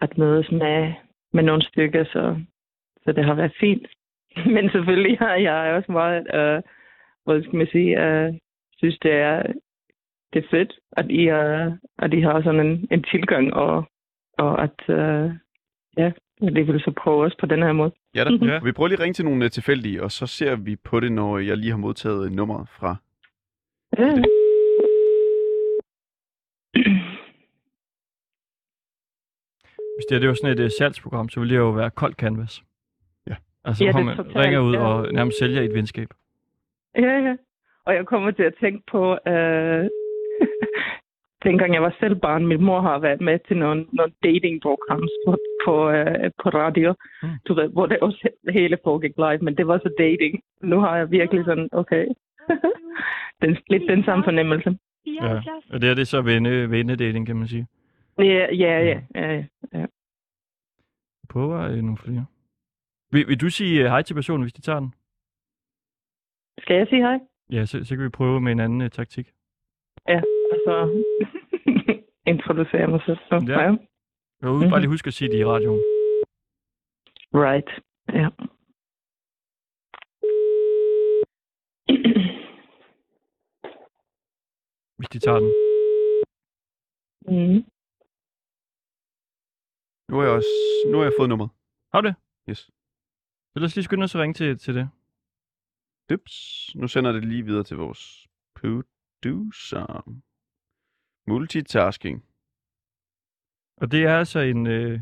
[0.00, 0.92] at mødes med,
[1.32, 2.40] med nogle stykker, så,
[3.04, 3.86] så det har været fint.
[4.54, 6.62] Men selvfølgelig har jeg også meget, øh,
[7.24, 8.34] hvad skal man sige, øh,
[8.76, 9.42] synes det er,
[10.32, 13.84] det er fedt, at I, er, at I har sådan en, en tilgang, og,
[14.38, 15.30] og at, øh,
[15.96, 16.12] ja,
[16.42, 17.92] at I vil så prøve os på den her måde.
[18.14, 18.30] Ja da.
[18.30, 18.60] Ja.
[18.64, 21.12] Vi prøver lige at ringe til nogle øh, tilfældige, og så ser vi på det,
[21.12, 22.96] når jeg lige har modtaget nummeret fra.
[23.98, 24.22] Ja.
[30.00, 32.16] Hvis det, her, det var sådan et uh, salgsprogram, så ville det jo være koldt
[32.16, 32.62] canvas.
[33.30, 33.34] Ja.
[33.64, 34.80] Altså, Ja, hvor man totalt, ringer ud ja.
[34.80, 36.08] og nærmest sælger et venskab.
[36.96, 37.34] Ja, ja.
[37.86, 39.84] Og jeg kommer til at tænke på, øh,
[41.46, 45.36] dengang jeg var selv barn, min mor har været med til nogle, nogle datingprograms på,
[45.64, 47.28] på, øh, på radio, Mm.
[47.48, 50.40] du ved, hvor det også hele foregik live, men det var så dating.
[50.62, 52.06] Nu har jeg virkelig sådan, okay,
[53.42, 54.76] den, lidt den samme fornemmelse.
[55.06, 55.40] Ja.
[55.72, 57.66] Og det er det så venne, vennedating, kan man sige.
[58.18, 59.00] Ja, ja, ja.
[59.14, 59.44] ja,
[61.30, 62.26] prøver øh, nogle flere.
[63.12, 64.90] Vil, vil du sige uh, hej til personen, hvis de tager den?
[66.62, 67.18] Skal jeg sige hej?
[67.52, 69.26] Ja, så, så kan vi prøve med en anden uh, taktik.
[70.08, 70.20] Ja,
[70.52, 70.74] altså
[72.34, 73.18] introducere mig selv.
[73.28, 73.60] Så, Ja.
[73.60, 73.76] ja.
[74.42, 74.70] Jeg vil Mhm.
[74.70, 75.80] bare lige huske at sige det i radioen.
[77.34, 77.70] Right,
[78.20, 78.28] ja.
[84.98, 85.52] Hvis de tager den.
[87.26, 87.64] Mm.
[90.10, 90.48] Nu har jeg også
[90.86, 91.50] nu har jeg fået nummeret.
[91.92, 92.16] Har du det?
[92.50, 92.58] Yes.
[93.52, 94.88] Så lad os lige skynde os at ringe til, til det.
[96.10, 96.34] Dyps.
[96.74, 100.04] Nu sender det lige videre til vores producer.
[101.26, 102.24] Multitasking.
[103.76, 104.66] Og det er altså en...
[104.66, 105.00] Øh,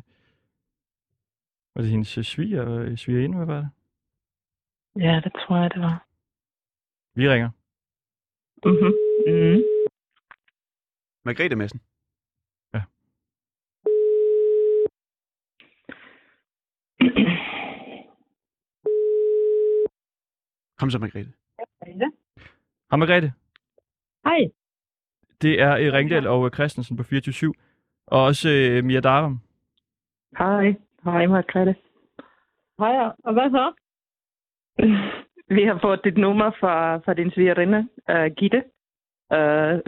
[1.75, 3.71] var det hendes sviger, øh, svigerinde, hvad var det?
[5.05, 6.07] Ja, det tror jeg, det var.
[7.15, 7.51] Vi ringer.
[8.65, 8.95] Mm-hmm.
[9.27, 9.63] Mm.
[11.25, 11.81] Margrethe Madsen.
[20.79, 21.33] Kom så, Margrethe.
[22.91, 23.33] Hej Margrethe.
[24.25, 24.51] Hej.
[25.43, 27.55] Det er øh, Ringdal og øh, Christensen på 24
[28.07, 29.41] Og også øh, Mia Darum.
[30.39, 30.75] Hej.
[31.05, 31.75] Hej, Margrethe.
[32.79, 33.73] Hej, og hvad så?
[35.57, 38.63] Vi har fået dit nummer fra, fra din svigerinde, uh, Gitte.
[39.31, 39.39] Uh,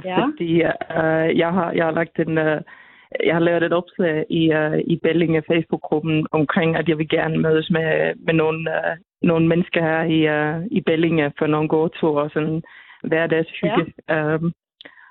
[0.05, 0.25] Ja.
[0.25, 2.39] Fordi uh, jeg, har, jeg har lagt en...
[2.39, 2.61] Uh,
[3.25, 7.39] jeg har lavet et opslag i, uh, i Bellinge Facebook-gruppen omkring, at jeg vil gerne
[7.39, 12.23] mødes med, med nogle, uh, nogle mennesker her i, uh, i Bellinge for nogle gåture
[12.23, 12.63] og sådan
[13.03, 13.93] hverdagshygge.
[14.09, 14.35] Ja.
[14.35, 14.53] Um,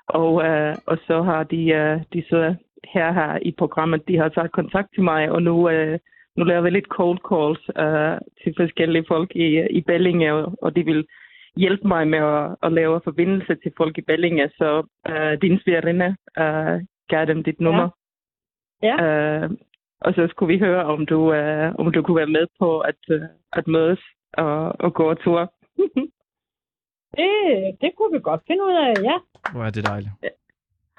[0.08, 2.54] og, uh, og så har de, uh, de så
[2.94, 5.98] her, her i programmet, de har taget kontakt til mig, og nu, uh,
[6.36, 10.76] nu laver vi lidt cold calls uh, til forskellige folk i, i Bellinge, og, og
[10.76, 11.06] de vil
[11.56, 14.48] hjælpe mig med at, at lave forbindelse til folk i Bellinge.
[14.48, 16.80] Så uh, din svigerinde uh,
[17.10, 17.88] gav dem dit nummer.
[18.82, 18.94] Ja.
[18.96, 19.50] Uh,
[20.00, 23.00] og så skulle vi høre, om du, uh, om du kunne være med på at,
[23.14, 24.00] uh, at mødes
[24.32, 25.52] og, og gå tur.
[27.16, 27.30] Det,
[27.80, 29.16] det kunne vi godt finde ud af, ja.
[29.52, 30.12] Hvor er det dejligt.
[30.22, 30.28] Ja.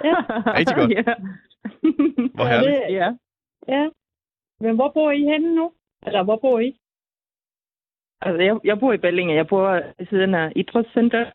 [0.58, 0.92] Rigtig godt.
[1.00, 1.14] ja.
[2.36, 2.82] Hvor herligt.
[2.88, 3.10] Det, ja.
[3.68, 3.90] ja.
[4.60, 5.72] Men hvor bor I henne nu?
[6.06, 6.78] Eller hvor bor I?
[8.22, 9.36] Altså, jeg, jeg bor i Bellinge.
[9.36, 11.32] Jeg bor ved siden af Idrætscenter.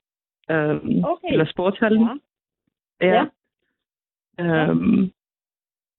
[0.50, 1.32] Um, Okay.
[1.32, 2.20] Eller sportshallen.
[3.00, 3.06] Ja.
[3.06, 3.24] Ja.
[4.42, 5.10] Um,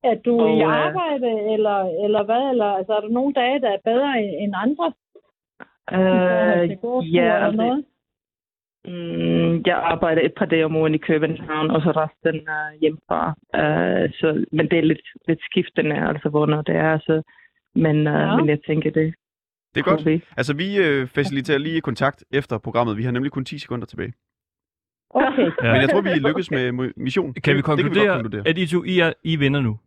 [0.04, 2.50] Er du Og, i øh, arbejde, eller, eller hvad?
[2.52, 4.94] Eller, altså, er der nogle dage, der er bedre end andre?
[5.94, 7.86] øh, gåtur ja, eller altså, noget?
[8.86, 13.28] Mm, jeg arbejder et par dage om ugen i København, og så resten uh, hjemmefra.
[13.62, 17.00] Uh, så, men det er lidt, lidt skiftende, altså hvornår det er.
[17.00, 17.22] Så,
[17.76, 18.36] men, uh, Ja.
[18.36, 19.16] men jeg tænker, det
[19.76, 20.06] Det er godt.
[20.06, 20.22] vi.
[20.38, 22.98] Altså, vi øh, faciliterer lige kontakt efter programmet.
[22.98, 24.14] Vi har nemlig kun 10 sekunder tilbage.
[25.10, 25.48] Okay.
[25.64, 25.72] Ja.
[25.72, 27.34] Men jeg tror, vi lykkes med mo- mission.
[27.34, 28.48] Kan vi det kan vi konkludere, konkludere.
[28.48, 29.78] at I to I, er, I vinder nu?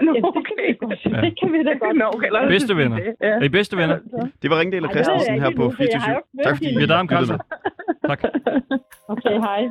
[0.00, 0.76] Nå, okay.
[1.14, 1.20] Ja.
[1.20, 1.96] Det kan vi da godt.
[1.96, 2.96] Nå, okay, lad Bedste venner.
[2.96, 3.26] det, Ja.
[3.28, 3.98] Er I bedste venner?
[4.42, 6.44] Det var Ringdal og Christensen her på endnu, for jeg har jo 24 ikke mødt
[6.46, 7.38] Tak fordi Darum, lyttede med.
[8.08, 8.20] Tak.
[9.14, 9.62] Okay, hej.